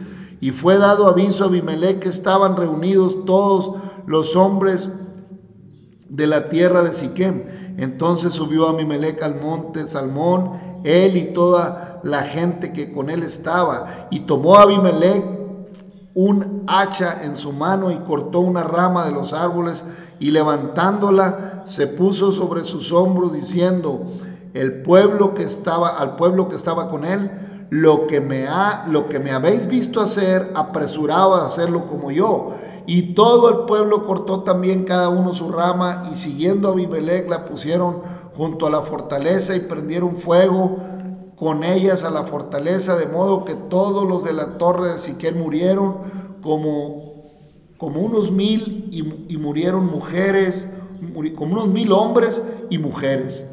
Y 0.42 0.50
fue 0.50 0.80
dado 0.80 1.08
aviso 1.08 1.44
a 1.44 1.48
Abimelech 1.48 2.00
que 2.00 2.10
estaban 2.10 2.58
reunidos 2.58 3.24
todos 3.26 3.76
los 4.08 4.36
hombres 4.36 4.90
de 6.10 6.26
la 6.28 6.50
tierra 6.50 6.82
de 6.82 6.92
Siquem. 6.92 7.62
Entonces 7.78 8.34
subió 8.34 8.68
Abimelech 8.68 9.22
al 9.24 9.40
monte 9.42 9.88
Salmón, 9.88 10.82
él 10.84 11.18
y 11.18 11.34
toda 11.34 12.02
la 12.04 12.24
gente 12.24 12.72
que 12.74 12.92
con 12.92 13.10
él 13.10 13.24
estaba. 13.24 14.08
Y 14.12 14.22
tomó 14.22 14.58
Abimelech 14.58 15.24
un 16.14 16.64
hacha 16.68 17.24
en 17.24 17.36
su 17.36 17.54
mano 17.54 17.92
y 17.92 17.98
cortó 17.98 18.40
una 18.40 18.64
rama 18.64 19.06
de 19.06 19.12
los 19.12 19.34
árboles 19.34 19.84
y 20.20 20.32
levantándola 20.32 21.64
se 21.66 21.88
puso 21.88 22.32
sobre 22.32 22.64
sus 22.64 22.92
hombros 22.92 23.34
diciendo, 23.34 24.04
el 24.54 24.84
pueblo 24.84 25.34
que 25.34 25.44
estaba 25.44 25.90
al 25.90 26.16
pueblo 26.16 26.48
que 26.48 26.56
estaba 26.56 26.88
con 26.88 27.06
él, 27.06 27.68
lo 27.70 28.06
que 28.06 28.22
me 28.22 28.48
ha 28.48 28.86
lo 28.88 29.10
que 29.10 29.20
me 29.20 29.32
habéis 29.32 29.68
visto 29.68 30.00
hacer, 30.02 30.52
apresurado 30.56 31.36
a 31.36 31.46
hacerlo 31.46 31.88
como 31.88 32.12
yo. 32.12 32.56
Y 32.86 33.14
todo 33.14 33.50
el 33.50 33.66
pueblo 33.66 34.04
cortó 34.04 34.42
también 34.44 34.84
cada 34.84 35.10
uno 35.10 35.34
su 35.34 35.52
rama 35.52 36.04
y 36.12 36.18
siguiendo 36.18 36.68
a 36.68 36.72
Abimelech 36.72 37.30
la 37.30 37.46
pusieron 37.46 38.02
junto 38.34 38.68
a 38.68 38.70
la 38.70 38.82
fortaleza 38.82 39.56
y 39.56 39.62
prendieron 39.62 40.16
fuego 40.16 40.78
con 41.36 41.64
ellas 41.64 42.04
a 42.04 42.12
la 42.12 42.24
fortaleza, 42.24 42.96
de 42.96 43.08
modo 43.08 43.46
que 43.46 43.56
todos 43.56 44.08
los 44.08 44.24
de 44.24 44.34
la 44.34 44.58
torre 44.58 44.92
de 44.92 44.98
Siquén 44.98 45.38
murieron 45.38 45.98
como, 46.42 47.24
como 47.78 48.02
unos 48.02 48.32
mil 48.32 48.90
y, 48.92 49.38
murieron 49.38 49.86
mujeres, 49.86 50.68
como 51.36 51.54
unos 51.54 51.68
mil 51.68 51.92
hombres 51.92 52.44
y 52.70 52.78
mujeres. 52.78 53.46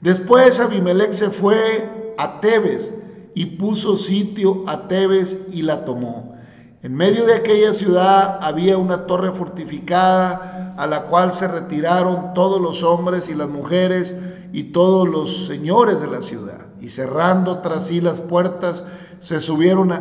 Después 0.00 0.60
Abimelech 0.60 1.12
se 1.12 1.30
fue 1.30 2.14
a 2.16 2.40
Tebes 2.40 2.98
y 3.34 3.46
puso 3.46 3.96
sitio 3.96 4.64
a 4.66 4.88
Tebes 4.88 5.38
y 5.52 5.62
la 5.62 5.84
tomó. 5.84 6.34
En 6.82 6.94
medio 6.94 7.26
de 7.26 7.34
aquella 7.34 7.74
ciudad 7.74 8.38
había 8.40 8.78
una 8.78 9.04
torre 9.04 9.32
fortificada 9.32 10.74
a 10.78 10.86
la 10.86 11.02
cual 11.02 11.34
se 11.34 11.46
retiraron 11.46 12.32
todos 12.32 12.58
los 12.58 12.82
hombres 12.82 13.28
y 13.28 13.34
las 13.34 13.50
mujeres 13.50 14.16
y 14.54 14.64
todos 14.72 15.06
los 15.06 15.44
señores 15.44 16.00
de 16.00 16.06
la 16.06 16.22
ciudad. 16.22 16.68
Y 16.80 16.88
cerrando 16.88 17.58
tras 17.58 17.88
sí 17.88 18.00
las 18.00 18.22
puertas, 18.22 18.84
se 19.18 19.40
subieron 19.40 19.92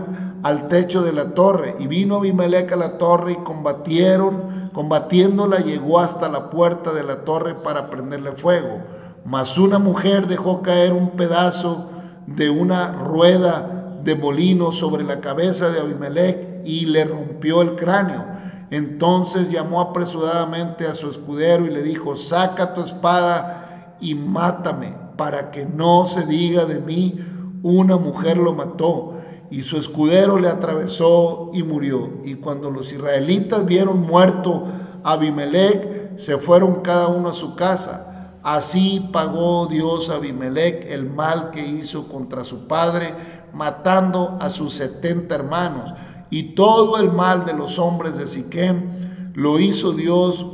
al 0.42 0.70
techo 0.70 1.04
de 1.04 1.12
la 1.12 1.34
torre. 1.34 1.76
Y 1.80 1.88
vino 1.88 2.16
Abimelech 2.16 2.72
a 2.72 2.78
la 2.78 2.98
torre 2.98 3.34
y 3.34 3.44
combatieron, 3.44 4.70
combatiéndola 4.72 5.58
llegó 5.58 6.00
hasta 6.00 6.30
la 6.30 6.50
puerta 6.50 6.94
de 6.94 7.04
la 7.04 7.26
torre 7.26 7.56
para 7.56 7.90
prenderle 7.90 8.32
fuego. 8.32 8.84
Mas 9.26 9.58
una 9.58 9.80
mujer 9.80 10.28
dejó 10.28 10.62
caer 10.62 10.94
un 10.94 11.10
pedazo 11.10 11.90
de 12.26 12.50
una 12.50 12.94
rueda 12.94 13.79
de 14.04 14.16
molino 14.16 14.72
sobre 14.72 15.04
la 15.04 15.22
cabeza 15.22 15.70
de 15.70 15.80
Abimelech 15.80 16.62
y 16.66 16.86
le 16.86 17.06
rompió 17.06 17.62
el 17.62 17.76
cráneo. 17.76 18.26
Entonces 18.72 19.50
llamó 19.50 19.82
apresuradamente 19.82 20.86
a 20.86 20.94
su 20.94 21.10
escudero 21.10 21.66
y 21.66 21.70
le 21.70 21.82
dijo, 21.82 22.16
saca 22.16 22.74
tu 22.74 22.82
espada 22.82 23.96
y 24.00 24.16
mátame, 24.16 24.96
para 25.18 25.52
que 25.52 25.66
no 25.66 26.06
se 26.06 26.26
diga 26.26 26.66
de 26.66 26.80
mí, 26.80 27.20
una 27.64 27.98
mujer 27.98 28.38
lo 28.38 28.54
mató. 28.54 29.16
Y 29.52 29.64
su 29.64 29.78
escudero 29.78 30.40
le 30.40 30.48
atravesó 30.48 31.50
y 31.54 31.64
murió. 31.64 32.22
Y 32.24 32.36
cuando 32.36 32.70
los 32.70 32.94
israelitas 32.94 33.66
vieron 33.66 34.02
muerto 34.02 34.66
a 35.04 35.14
Abimelech, 35.14 36.18
se 36.18 36.38
fueron 36.38 36.82
cada 36.82 37.08
uno 37.08 37.30
a 37.30 37.34
su 37.34 37.56
casa. 37.56 38.10
Así 38.44 39.10
pagó 39.12 39.68
Dios 39.68 40.10
a 40.10 40.16
Abimelech 40.16 40.86
el 40.90 41.10
mal 41.10 41.50
que 41.52 41.66
hizo 41.66 42.08
contra 42.08 42.46
su 42.46 42.68
padre, 42.68 43.14
matando 43.54 44.38
a 44.40 44.50
sus 44.50 44.74
setenta 44.74 45.36
hermanos. 45.36 45.94
Y 46.30 46.56
todo 46.56 46.98
el 46.98 47.12
mal 47.12 47.46
de 47.46 47.54
los 47.54 47.80
hombres 47.80 48.18
de 48.18 48.28
Siquem 48.28 49.32
lo 49.34 49.60
hizo 49.60 49.94
Dios 49.94 50.46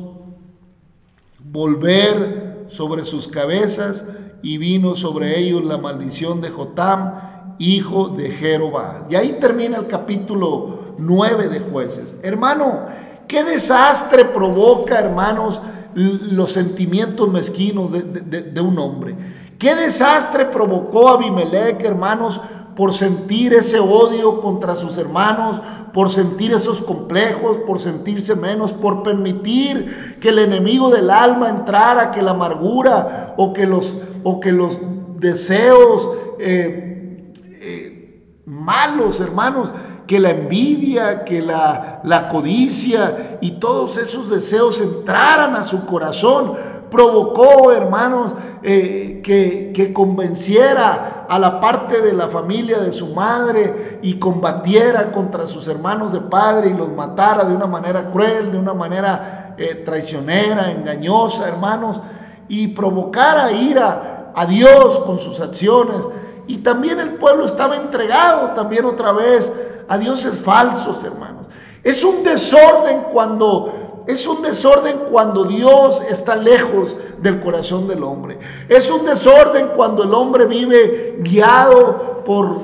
volver 1.51 2.65
sobre 2.67 3.05
sus 3.05 3.27
cabezas 3.27 4.05
y 4.41 4.57
vino 4.57 4.95
sobre 4.95 5.39
ellos 5.39 5.63
la 5.63 5.77
maldición 5.77 6.41
de 6.41 6.49
Jotam, 6.49 7.55
hijo 7.59 8.09
de 8.09 8.29
Jerobal. 8.29 9.05
Y 9.09 9.15
ahí 9.15 9.37
termina 9.39 9.77
el 9.77 9.87
capítulo 9.87 10.95
9 10.97 11.47
de 11.47 11.59
jueces. 11.59 12.15
Hermano, 12.21 12.85
qué 13.27 13.43
desastre 13.43 14.25
provoca, 14.25 14.99
hermanos, 14.99 15.61
los 15.95 16.51
sentimientos 16.51 17.29
mezquinos 17.29 17.91
de, 17.91 18.01
de 18.01 18.61
un 18.61 18.77
hombre. 18.77 19.15
Qué 19.57 19.73
desastre 19.75 20.45
provocó 20.45 21.09
Abimelech, 21.09 21.81
hermanos, 21.83 22.41
por 22.75 22.93
sentir 22.93 23.53
ese 23.53 23.79
odio 23.79 24.41
contra 24.41 24.75
sus 24.75 24.97
hermanos, 24.97 25.61
por 25.93 26.09
sentir 26.09 26.51
esos 26.51 26.81
complejos, 26.81 27.57
por 27.59 27.79
sentirse 27.79 28.35
menos, 28.35 28.73
por 28.73 29.01
permitir 29.01 30.17
que 30.19 30.29
el 30.29 30.39
enemigo 30.39 30.89
del 30.89 31.09
alma 31.09 31.49
entrara, 31.49 32.11
que 32.11 32.21
la 32.21 32.31
amargura 32.31 33.33
o 33.37 33.53
que 33.53 33.65
los, 33.65 33.95
o 34.23 34.39
que 34.39 34.51
los 34.51 34.81
deseos 35.17 36.09
eh, 36.39 37.31
eh, 37.61 38.41
malos, 38.45 39.21
hermanos, 39.21 39.71
que 40.05 40.19
la 40.19 40.31
envidia, 40.31 41.23
que 41.23 41.41
la, 41.41 42.01
la 42.03 42.27
codicia 42.27 43.39
y 43.41 43.51
todos 43.53 43.97
esos 43.97 44.29
deseos 44.29 44.81
entraran 44.81 45.55
a 45.55 45.63
su 45.63 45.85
corazón 45.85 46.53
provocó, 46.89 47.71
hermanos, 47.71 48.33
eh, 48.63 49.21
que, 49.23 49.71
que, 49.73 49.93
convenciera 49.93 51.25
a 51.29 51.39
la 51.39 51.59
parte 51.59 52.01
de 52.01 52.13
la 52.13 52.27
familia 52.27 52.79
de 52.79 52.91
su 52.91 53.13
madre 53.13 53.99
y 54.01 54.15
combatiera 54.19 55.11
contra 55.11 55.47
sus 55.47 55.67
hermanos 55.67 56.11
de 56.11 56.21
padre 56.21 56.69
y 56.69 56.73
los 56.73 56.91
matara 56.91 57.45
de 57.45 57.55
una 57.55 57.67
manera 57.67 58.09
cruel, 58.09 58.51
de 58.51 58.57
una 58.57 58.73
manera 58.73 59.55
eh, 59.57 59.75
traicionera, 59.75 60.71
engañosa, 60.71 61.47
hermanos, 61.47 62.01
y 62.47 62.69
provocara 62.69 63.51
ira 63.51 64.31
a 64.35 64.45
Dios 64.45 64.99
con 64.99 65.19
sus 65.19 65.39
acciones. 65.39 66.07
Y 66.47 66.57
también 66.57 66.99
el 66.99 67.15
pueblo 67.15 67.45
estaba 67.45 67.75
entregado 67.75 68.51
también 68.51 68.85
otra 68.85 69.11
vez 69.11 69.51
a 69.87 69.97
dioses 69.97 70.39
falsos, 70.39 71.03
hermanos. 71.03 71.47
Es 71.83 72.03
un 72.03 72.23
desorden 72.23 73.03
cuando 73.11 73.84
es 74.07 74.27
un 74.27 74.41
desorden 74.41 75.03
cuando 75.09 75.45
Dios 75.45 76.01
está 76.09 76.35
lejos 76.35 76.95
del 77.21 77.39
corazón 77.39 77.87
del 77.87 78.03
hombre. 78.03 78.37
Es 78.69 78.89
un 78.91 79.05
desorden 79.05 79.69
cuando 79.75 80.03
el 80.03 80.13
hombre 80.13 80.45
vive 80.45 81.17
guiado 81.19 82.23
por, 82.23 82.57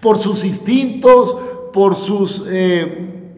por 0.00 0.18
sus 0.18 0.44
instintos, 0.44 1.36
por 1.72 1.94
sus 1.94 2.44
eh, 2.46 3.32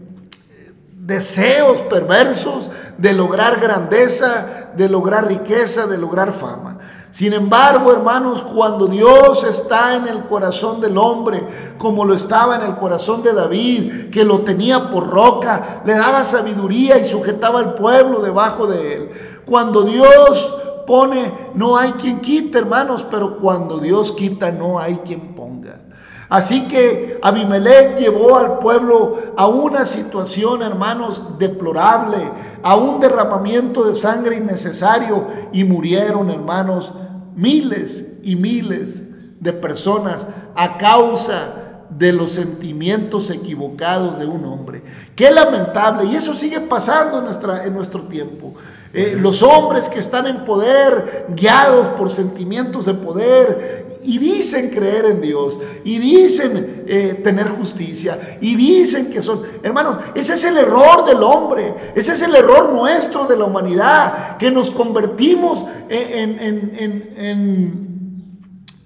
deseos 0.92 1.82
perversos 1.82 2.70
de 2.98 3.12
lograr 3.12 3.60
grandeza, 3.60 4.72
de 4.76 4.88
lograr 4.88 5.28
riqueza, 5.28 5.86
de 5.86 5.98
lograr 5.98 6.32
fama. 6.32 6.78
Sin 7.16 7.32
embargo, 7.32 7.92
hermanos, 7.92 8.42
cuando 8.42 8.88
Dios 8.88 9.42
está 9.44 9.96
en 9.96 10.06
el 10.06 10.24
corazón 10.24 10.82
del 10.82 10.98
hombre, 10.98 11.74
como 11.78 12.04
lo 12.04 12.12
estaba 12.12 12.56
en 12.56 12.60
el 12.60 12.76
corazón 12.76 13.22
de 13.22 13.32
David, 13.32 14.10
que 14.10 14.22
lo 14.22 14.42
tenía 14.42 14.90
por 14.90 15.08
roca, 15.08 15.80
le 15.86 15.94
daba 15.94 16.22
sabiduría 16.24 16.98
y 16.98 17.06
sujetaba 17.06 17.60
al 17.60 17.72
pueblo 17.72 18.20
debajo 18.20 18.66
de 18.66 18.94
él. 18.94 19.10
Cuando 19.46 19.84
Dios 19.84 20.54
pone, 20.86 21.52
no 21.54 21.78
hay 21.78 21.92
quien 21.92 22.20
quite, 22.20 22.58
hermanos, 22.58 23.06
pero 23.10 23.38
cuando 23.38 23.78
Dios 23.78 24.12
quita, 24.12 24.50
no 24.50 24.78
hay 24.78 24.96
quien 24.98 25.34
ponga. 25.34 25.86
Así 26.28 26.68
que 26.68 27.18
Abimelech 27.22 27.96
llevó 27.96 28.36
al 28.36 28.58
pueblo 28.58 29.16
a 29.38 29.46
una 29.46 29.86
situación, 29.86 30.60
hermanos, 30.60 31.38
deplorable, 31.38 32.30
a 32.62 32.76
un 32.76 33.00
derramamiento 33.00 33.84
de 33.84 33.94
sangre 33.94 34.36
innecesario 34.36 35.26
y 35.52 35.64
murieron, 35.64 36.30
hermanos, 36.30 36.92
miles 37.36 38.04
y 38.22 38.34
miles 38.34 39.04
de 39.38 39.52
personas 39.52 40.26
a 40.56 40.78
causa 40.78 41.62
de 41.90 42.12
los 42.12 42.32
sentimientos 42.32 43.30
equivocados 43.30 44.18
de 44.18 44.26
un 44.26 44.44
hombre. 44.44 44.82
Qué 45.14 45.30
lamentable, 45.30 46.06
y 46.06 46.16
eso 46.16 46.34
sigue 46.34 46.60
pasando 46.60 47.18
en, 47.18 47.24
nuestra, 47.24 47.64
en 47.64 47.74
nuestro 47.74 48.02
tiempo. 48.04 48.54
Eh, 48.92 49.16
los 49.18 49.42
hombres 49.42 49.88
que 49.88 49.98
están 49.98 50.26
en 50.26 50.44
poder, 50.44 51.26
guiados 51.36 51.90
por 51.90 52.10
sentimientos 52.10 52.86
de 52.86 52.94
poder, 52.94 53.85
y 54.06 54.18
dicen 54.18 54.70
creer 54.70 55.06
en 55.06 55.20
Dios, 55.20 55.58
y 55.84 55.98
dicen 55.98 56.84
eh, 56.86 57.20
tener 57.22 57.48
justicia, 57.48 58.38
y 58.40 58.54
dicen 58.54 59.10
que 59.10 59.20
son, 59.20 59.42
hermanos, 59.62 59.98
ese 60.14 60.34
es 60.34 60.44
el 60.44 60.56
error 60.56 61.04
del 61.04 61.22
hombre, 61.22 61.92
ese 61.94 62.12
es 62.12 62.22
el 62.22 62.34
error 62.34 62.72
nuestro 62.72 63.26
de 63.26 63.36
la 63.36 63.44
humanidad, 63.44 64.36
que 64.36 64.50
nos 64.50 64.70
convertimos 64.70 65.64
en, 65.88 66.38
en, 66.38 66.72
en, 66.78 67.14
en, 67.16 67.86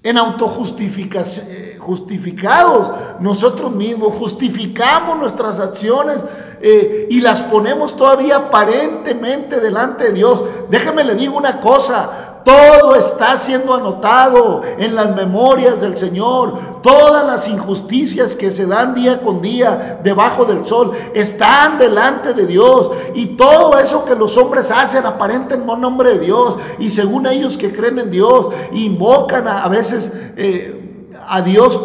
en 0.02 0.18
autojustificados 0.18 2.90
nosotros 3.20 3.72
mismos, 3.72 4.14
justificamos 4.14 5.18
nuestras 5.18 5.60
acciones 5.60 6.24
eh, 6.62 7.06
y 7.10 7.20
las 7.20 7.42
ponemos 7.42 7.96
todavía 7.96 8.36
aparentemente 8.36 9.60
delante 9.60 10.04
de 10.04 10.12
Dios. 10.12 10.42
Déjeme 10.70 11.04
le 11.04 11.14
digo 11.14 11.36
una 11.36 11.60
cosa, 11.60 12.29
todo 12.44 12.94
está 12.94 13.36
siendo 13.36 13.74
anotado 13.74 14.62
en 14.78 14.94
las 14.94 15.14
memorias 15.14 15.80
del 15.80 15.96
Señor. 15.96 16.80
Todas 16.82 17.26
las 17.26 17.48
injusticias 17.48 18.34
que 18.34 18.50
se 18.50 18.66
dan 18.66 18.94
día 18.94 19.20
con 19.20 19.40
día 19.42 20.00
debajo 20.02 20.44
del 20.44 20.64
sol 20.64 20.92
están 21.14 21.78
delante 21.78 22.32
de 22.32 22.46
Dios. 22.46 22.90
Y 23.14 23.36
todo 23.36 23.78
eso 23.78 24.04
que 24.04 24.14
los 24.14 24.36
hombres 24.36 24.70
hacen 24.70 25.06
aparente 25.06 25.54
en 25.54 25.66
nombre 25.66 26.14
de 26.14 26.20
Dios. 26.20 26.56
Y 26.78 26.90
según 26.90 27.26
ellos 27.26 27.58
que 27.58 27.72
creen 27.72 27.98
en 27.98 28.10
Dios, 28.10 28.48
invocan 28.72 29.46
a, 29.46 29.68
veces 29.68 30.12
eh, 30.36 31.08
a 31.28 31.42
Dios, 31.42 31.80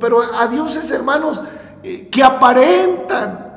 pero 0.00 0.20
a 0.38 0.46
dioses 0.48 0.90
hermanos 0.90 1.42
eh, 1.82 2.08
que 2.10 2.22
aparentan 2.22 3.53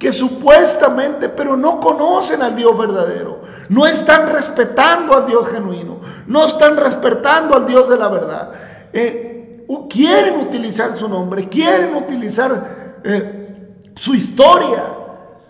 que 0.00 0.12
supuestamente, 0.12 1.28
pero 1.28 1.58
no 1.58 1.78
conocen 1.78 2.40
al 2.40 2.56
Dios 2.56 2.76
verdadero. 2.76 3.42
No 3.68 3.86
están 3.86 4.26
respetando 4.28 5.14
al 5.14 5.26
Dios 5.26 5.46
genuino. 5.48 6.00
No 6.26 6.46
están 6.46 6.78
respetando 6.78 7.54
al 7.54 7.66
Dios 7.66 7.90
de 7.90 7.98
la 7.98 8.08
verdad. 8.08 8.50
Eh, 8.94 9.66
quieren 9.90 10.40
utilizar 10.40 10.96
su 10.96 11.06
nombre, 11.06 11.50
quieren 11.50 11.94
utilizar 11.94 13.00
eh, 13.04 13.74
su 13.94 14.14
historia. 14.14 14.82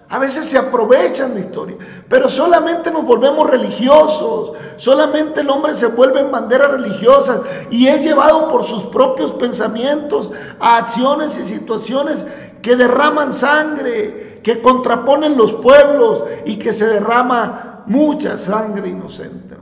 A 0.09 0.19
veces 0.19 0.45
se 0.45 0.59
aprovechan 0.59 1.35
de 1.35 1.41
historia, 1.41 1.77
pero 2.09 2.29
solamente 2.29 2.91
nos 2.91 3.05
volvemos 3.05 3.49
religiosos, 3.49 4.55
solamente 4.75 5.43
el 5.43 5.51
hombre 5.51 5.73
se 5.77 5.87
vuelve 5.87 6.19
en 6.19 6.33
banderas 6.33 6.73
religiosas 6.73 7.43
y 7.71 7.87
es 7.87 8.03
llevado 8.03 8.49
por 8.49 8.65
sus 8.65 8.83
propios 8.87 9.33
pensamientos 9.33 10.33
a 10.59 10.79
acciones 10.79 11.39
y 11.39 11.47
situaciones 11.47 12.27
que 12.63 12.77
derraman 12.77 13.33
sangre, 13.33 14.41
que 14.43 14.61
contraponen 14.61 15.37
los 15.37 15.55
pueblos 15.55 16.25
y 16.45 16.57
que 16.57 16.73
se 16.73 16.87
derrama 16.87 17.85
mucha 17.87 18.37
sangre 18.39 18.89
inocente. 18.89 19.57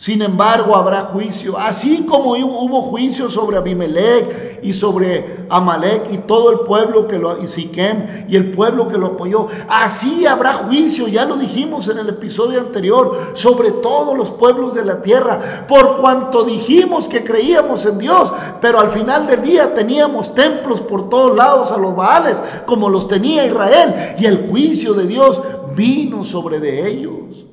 Sin 0.00 0.22
embargo, 0.22 0.76
habrá 0.76 1.02
juicio, 1.02 1.58
así 1.58 2.06
como 2.08 2.30
hubo 2.30 2.80
juicio 2.80 3.28
sobre 3.28 3.58
Abimelech 3.58 4.60
y 4.62 4.72
sobre 4.72 5.44
Amalek 5.50 6.10
y 6.10 6.16
todo 6.16 6.50
el 6.52 6.60
pueblo 6.60 7.06
que 7.06 7.18
lo 7.18 7.38
y 7.38 7.46
Siquem 7.46 8.24
y 8.26 8.34
el 8.34 8.50
pueblo 8.50 8.88
que 8.88 8.96
lo 8.96 9.08
apoyó. 9.08 9.48
Así 9.68 10.24
habrá 10.24 10.54
juicio, 10.54 11.06
ya 11.06 11.26
lo 11.26 11.36
dijimos 11.36 11.86
en 11.88 11.98
el 11.98 12.08
episodio 12.08 12.60
anterior, 12.60 13.32
sobre 13.34 13.72
todos 13.72 14.16
los 14.16 14.30
pueblos 14.30 14.72
de 14.72 14.86
la 14.86 15.02
tierra, 15.02 15.66
por 15.68 15.98
cuanto 16.00 16.44
dijimos 16.44 17.06
que 17.06 17.22
creíamos 17.22 17.84
en 17.84 17.98
Dios, 17.98 18.32
pero 18.58 18.80
al 18.80 18.88
final 18.88 19.26
del 19.26 19.42
día 19.42 19.74
teníamos 19.74 20.34
templos 20.34 20.80
por 20.80 21.10
todos 21.10 21.36
lados 21.36 21.72
a 21.72 21.76
los 21.76 21.94
Baales, 21.94 22.42
como 22.64 22.88
los 22.88 23.06
tenía 23.06 23.44
Israel, 23.44 24.14
y 24.18 24.24
el 24.24 24.48
juicio 24.48 24.94
de 24.94 25.06
Dios 25.06 25.42
vino 25.76 26.24
sobre 26.24 26.58
de 26.58 26.88
ellos. 26.88 27.49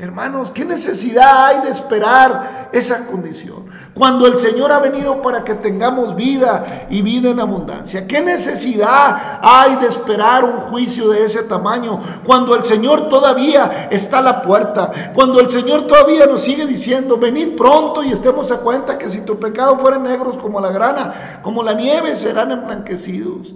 Hermanos, 0.00 0.50
¿qué 0.50 0.64
necesidad 0.64 1.44
hay 1.44 1.60
de 1.60 1.68
esperar 1.68 2.70
esa 2.72 3.06
condición? 3.06 3.66
Cuando 3.92 4.26
el 4.26 4.38
Señor 4.38 4.72
ha 4.72 4.80
venido 4.80 5.20
para 5.20 5.44
que 5.44 5.52
tengamos 5.52 6.16
vida 6.16 6.86
y 6.88 7.02
vida 7.02 7.28
en 7.28 7.38
abundancia. 7.38 8.06
¿Qué 8.06 8.22
necesidad 8.22 9.40
hay 9.42 9.76
de 9.76 9.86
esperar 9.86 10.46
un 10.46 10.56
juicio 10.56 11.10
de 11.10 11.22
ese 11.22 11.42
tamaño? 11.42 12.00
Cuando 12.24 12.56
el 12.56 12.64
Señor 12.64 13.10
todavía 13.10 13.88
está 13.90 14.20
a 14.20 14.22
la 14.22 14.40
puerta. 14.40 14.90
Cuando 15.12 15.38
el 15.38 15.50
Señor 15.50 15.86
todavía 15.86 16.24
nos 16.24 16.40
sigue 16.40 16.66
diciendo, 16.66 17.18
venid 17.18 17.54
pronto 17.54 18.02
y 18.02 18.10
estemos 18.10 18.50
a 18.52 18.60
cuenta 18.60 18.96
que 18.96 19.06
si 19.06 19.20
tu 19.20 19.38
pecado 19.38 19.76
fueren 19.76 20.04
negros 20.04 20.38
como 20.38 20.62
la 20.62 20.72
grana, 20.72 21.40
como 21.42 21.62
la 21.62 21.74
nieve, 21.74 22.16
serán 22.16 22.52
emblanquecidos. 22.52 23.54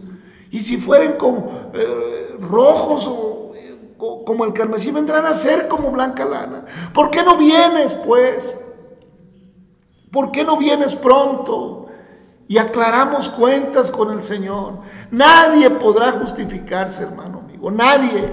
Y 0.50 0.60
si 0.60 0.76
fueren 0.76 1.14
con 1.14 1.46
eh, 1.72 2.36
rojos 2.38 3.08
o 3.08 3.43
como 4.24 4.44
el 4.44 4.52
carmesí 4.52 4.90
vendrán 4.90 5.26
a 5.26 5.34
ser 5.34 5.68
como 5.68 5.90
blanca 5.90 6.24
lana. 6.24 6.64
¿Por 6.92 7.10
qué 7.10 7.22
no 7.22 7.36
vienes, 7.36 7.94
pues? 7.94 8.58
¿Por 10.10 10.30
qué 10.30 10.44
no 10.44 10.56
vienes 10.56 10.94
pronto? 10.94 11.86
Y 12.46 12.58
aclaramos 12.58 13.28
cuentas 13.28 13.90
con 13.90 14.12
el 14.12 14.22
Señor. 14.22 14.80
Nadie 15.10 15.70
podrá 15.70 16.12
justificarse, 16.12 17.02
hermano 17.02 17.38
amigo. 17.38 17.70
Nadie. 17.70 18.32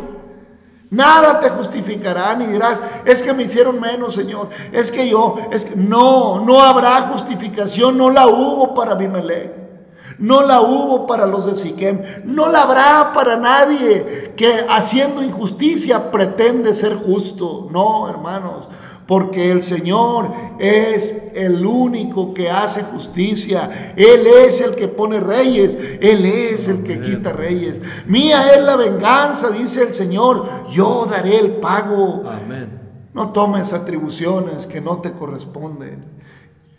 Nada 0.91 1.39
te 1.39 1.49
justificará 1.49 2.35
ni 2.35 2.47
dirás, 2.47 2.81
es 3.05 3.21
que 3.21 3.31
me 3.31 3.43
hicieron 3.43 3.79
menos, 3.79 4.13
Señor. 4.13 4.49
Es 4.73 4.91
que 4.91 5.09
yo, 5.09 5.37
es 5.51 5.63
que 5.63 5.75
no, 5.77 6.41
no 6.41 6.59
habrá 6.59 6.99
justificación, 7.03 7.97
no 7.97 8.09
la 8.09 8.27
hubo 8.27 8.73
para 8.73 8.91
Abimelech. 8.91 9.60
No 10.21 10.43
la 10.43 10.61
hubo 10.61 11.07
para 11.07 11.25
los 11.25 11.47
de 11.47 11.55
Siquem. 11.55 11.99
No 12.25 12.49
la 12.49 12.61
habrá 12.61 13.11
para 13.11 13.37
nadie 13.37 14.33
que 14.37 14.65
haciendo 14.69 15.23
injusticia 15.23 16.11
pretende 16.11 16.75
ser 16.75 16.95
justo. 16.95 17.67
No, 17.71 18.07
hermanos. 18.07 18.69
Porque 19.07 19.51
el 19.51 19.63
Señor 19.63 20.31
es 20.59 21.31
el 21.33 21.65
único 21.65 22.35
que 22.35 22.51
hace 22.51 22.83
justicia. 22.83 23.93
Él 23.97 24.27
es 24.27 24.61
el 24.61 24.75
que 24.75 24.87
pone 24.87 25.19
reyes. 25.19 25.75
Él 25.99 26.23
es 26.23 26.67
el 26.67 26.83
que 26.83 27.01
quita 27.01 27.33
reyes. 27.33 27.81
Mía 28.05 28.53
es 28.53 28.61
la 28.61 28.75
venganza, 28.75 29.49
dice 29.49 29.81
el 29.81 29.95
Señor. 29.95 30.67
Yo 30.69 31.07
daré 31.09 31.39
el 31.39 31.53
pago. 31.53 32.23
No 33.13 33.31
tomes 33.31 33.73
atribuciones 33.73 34.67
que 34.67 34.81
no 34.81 34.99
te 34.99 35.13
corresponden. 35.13 36.05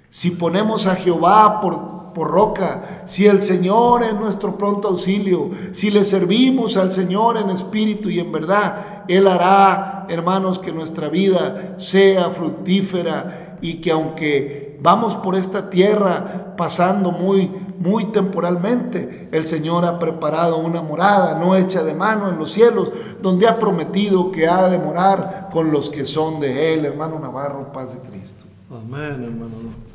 Si 0.09 0.31
ponemos 0.31 0.87
a 0.87 0.95
Jehová 0.95 1.61
por 1.61 2.02
por 2.13 2.31
roca, 2.31 3.03
si 3.07 3.27
el 3.27 3.43
Señor 3.43 4.03
es 4.03 4.15
nuestro 4.15 4.57
pronto 4.59 4.89
auxilio, 4.89 5.51
si 5.73 5.91
le 5.91 6.05
servimos 6.05 6.77
al 6.77 6.93
Señor 6.93 7.37
en 7.37 7.51
espíritu 7.51 8.11
y 8.11 8.21
en 8.21 8.33
verdad, 8.33 9.05
Él 9.09 9.27
hará, 9.27 10.07
hermanos, 10.09 10.59
que 10.59 10.73
nuestra 10.73 11.09
vida 11.09 11.75
sea 11.77 12.31
fructífera 12.31 13.59
y 13.61 13.81
que 13.81 13.93
aunque 13.93 14.79
vamos 14.83 15.15
por 15.17 15.37
esta 15.37 15.71
tierra 15.71 16.55
pasando 16.57 17.13
muy, 17.13 17.51
muy 17.79 18.07
temporalmente, 18.07 19.29
el 19.33 19.47
Señor 19.47 19.85
ha 19.85 19.99
preparado 19.99 20.59
una 20.59 20.83
morada 20.83 21.39
no 21.39 21.55
hecha 21.57 21.83
de 21.85 21.95
mano 21.95 22.29
en 22.29 22.39
los 22.39 22.53
cielos, 22.53 22.93
donde 23.21 23.47
ha 23.47 23.59
prometido 23.59 24.33
que 24.33 24.49
ha 24.49 24.69
de 24.69 24.79
morar 24.79 25.49
con 25.53 25.71
los 25.71 25.89
que 25.89 26.05
son 26.05 26.41
de 26.41 26.75
Él, 26.75 26.85
hermano 26.85 27.19
Navarro, 27.19 27.73
paz 27.73 27.95
de 27.95 28.01
Cristo. 28.11 28.45
Amén, 28.71 29.23
hermano. 29.25 29.92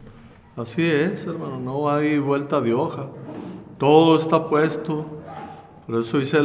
Así 0.57 0.83
es, 0.83 1.25
hermano, 1.27 1.59
no 1.59 1.87
hay 1.87 2.17
vuelta 2.17 2.59
de 2.59 2.73
hoja. 2.73 3.05
Todo 3.77 4.17
está 4.17 4.49
puesto. 4.49 5.05
Por 5.85 5.99
eso 5.99 6.17
dice 6.17 6.39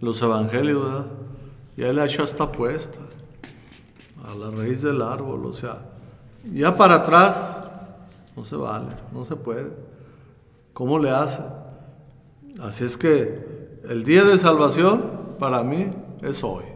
los 0.00 0.22
evangelios, 0.22 1.04
y 1.76 1.82
ahí 1.82 1.92
la 1.92 2.04
hacha 2.04 2.22
está 2.22 2.50
puesta 2.50 2.98
a 4.24 4.34
la 4.36 4.50
raíz 4.52 4.82
del 4.82 5.02
árbol, 5.02 5.46
o 5.46 5.52
sea, 5.52 5.82
ya 6.52 6.76
para 6.76 6.94
atrás 6.96 7.58
no 8.36 8.44
se 8.44 8.54
vale, 8.54 8.94
no 9.12 9.24
se 9.24 9.34
puede. 9.34 9.72
¿Cómo 10.72 10.98
le 10.98 11.10
hace? 11.10 11.42
Así 12.60 12.84
es 12.84 12.96
que 12.96 13.80
el 13.88 14.04
día 14.04 14.22
de 14.22 14.38
salvación 14.38 15.36
para 15.38 15.62
mí 15.62 15.90
es 16.22 16.44
hoy. 16.44 16.73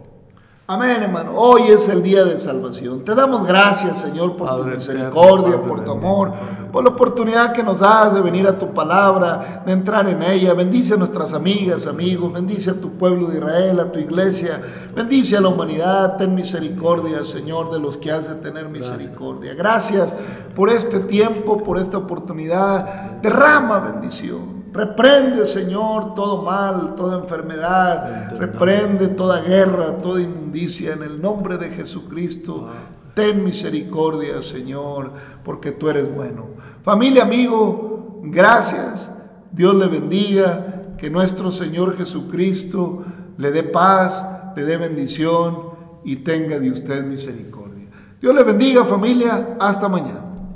Amén, 0.71 1.03
hermano. 1.03 1.33
Hoy 1.35 1.63
es 1.69 1.89
el 1.89 2.03
día 2.03 2.25
de 2.25 2.39
salvación. 2.39 3.03
Te 3.03 3.15
damos 3.15 3.47
gracias, 3.47 4.03
Señor, 4.03 4.37
por 4.37 4.55
tu 4.55 4.65
misericordia, 4.65 5.63
por 5.63 5.83
tu 5.83 5.93
amor, 5.93 6.31
por 6.71 6.85
la 6.85 6.91
oportunidad 6.91 7.55
que 7.55 7.63
nos 7.63 7.79
das 7.79 8.13
de 8.13 8.21
venir 8.21 8.47
a 8.47 8.59
tu 8.59 8.75
palabra, 8.75 9.63
de 9.65 9.73
entrar 9.73 10.07
en 10.07 10.23
ella. 10.23 10.53
Bendice 10.53 10.93
a 10.93 10.99
nuestras 10.99 11.33
amigas, 11.33 11.87
amigos. 11.87 12.35
Bendice 12.35 12.69
a 12.69 12.75
tu 12.75 12.91
pueblo 12.91 13.29
de 13.29 13.39
Israel, 13.39 13.81
a 13.81 13.91
tu 13.91 13.99
iglesia. 13.99 14.61
Bendice 14.95 15.39
a 15.39 15.41
la 15.41 15.49
humanidad. 15.49 16.19
Ten 16.19 16.35
misericordia, 16.35 17.25
Señor, 17.25 17.71
de 17.71 17.79
los 17.79 17.97
que 17.97 18.13
has 18.13 18.29
de 18.29 18.35
tener 18.35 18.69
misericordia. 18.69 19.55
Gracias 19.55 20.15
por 20.55 20.69
este 20.69 21.01
tiempo, 21.01 21.63
por 21.63 21.79
esta 21.79 21.97
oportunidad. 21.97 23.23
Derrama 23.23 23.79
bendición. 23.79 24.58
Reprende, 24.79 25.45
Señor, 25.45 26.15
todo 26.15 26.43
mal, 26.43 26.95
toda 26.95 27.19
enfermedad. 27.19 28.39
Reprende 28.39 29.09
toda 29.09 29.41
guerra, 29.41 29.97
toda 30.01 30.21
inmundicia 30.21 30.93
en 30.93 31.03
el 31.03 31.21
nombre 31.21 31.57
de 31.57 31.69
Jesucristo. 31.71 32.69
Ten 33.13 33.43
misericordia, 33.43 34.41
Señor, 34.41 35.11
porque 35.43 35.73
tú 35.73 35.89
eres 35.89 36.15
bueno. 36.15 36.51
Familia, 36.85 37.25
amigo, 37.25 38.21
gracias. 38.23 39.11
Dios 39.51 39.75
le 39.75 39.89
bendiga. 39.89 40.95
Que 40.97 41.11
nuestro 41.11 41.51
Señor 41.51 41.97
Jesucristo 41.97 43.05
le 43.37 43.51
dé 43.51 43.65
paz, 43.65 44.25
le 44.55 44.65
dé 44.65 44.77
bendición 44.77 45.71
y 46.05 46.17
tenga 46.17 46.61
de 46.61 46.71
usted 46.71 47.05
misericordia. 47.05 47.89
Dios 48.21 48.33
le 48.33 48.45
bendiga, 48.45 48.85
familia. 48.85 49.57
Hasta 49.59 49.89
mañana. 49.89 50.28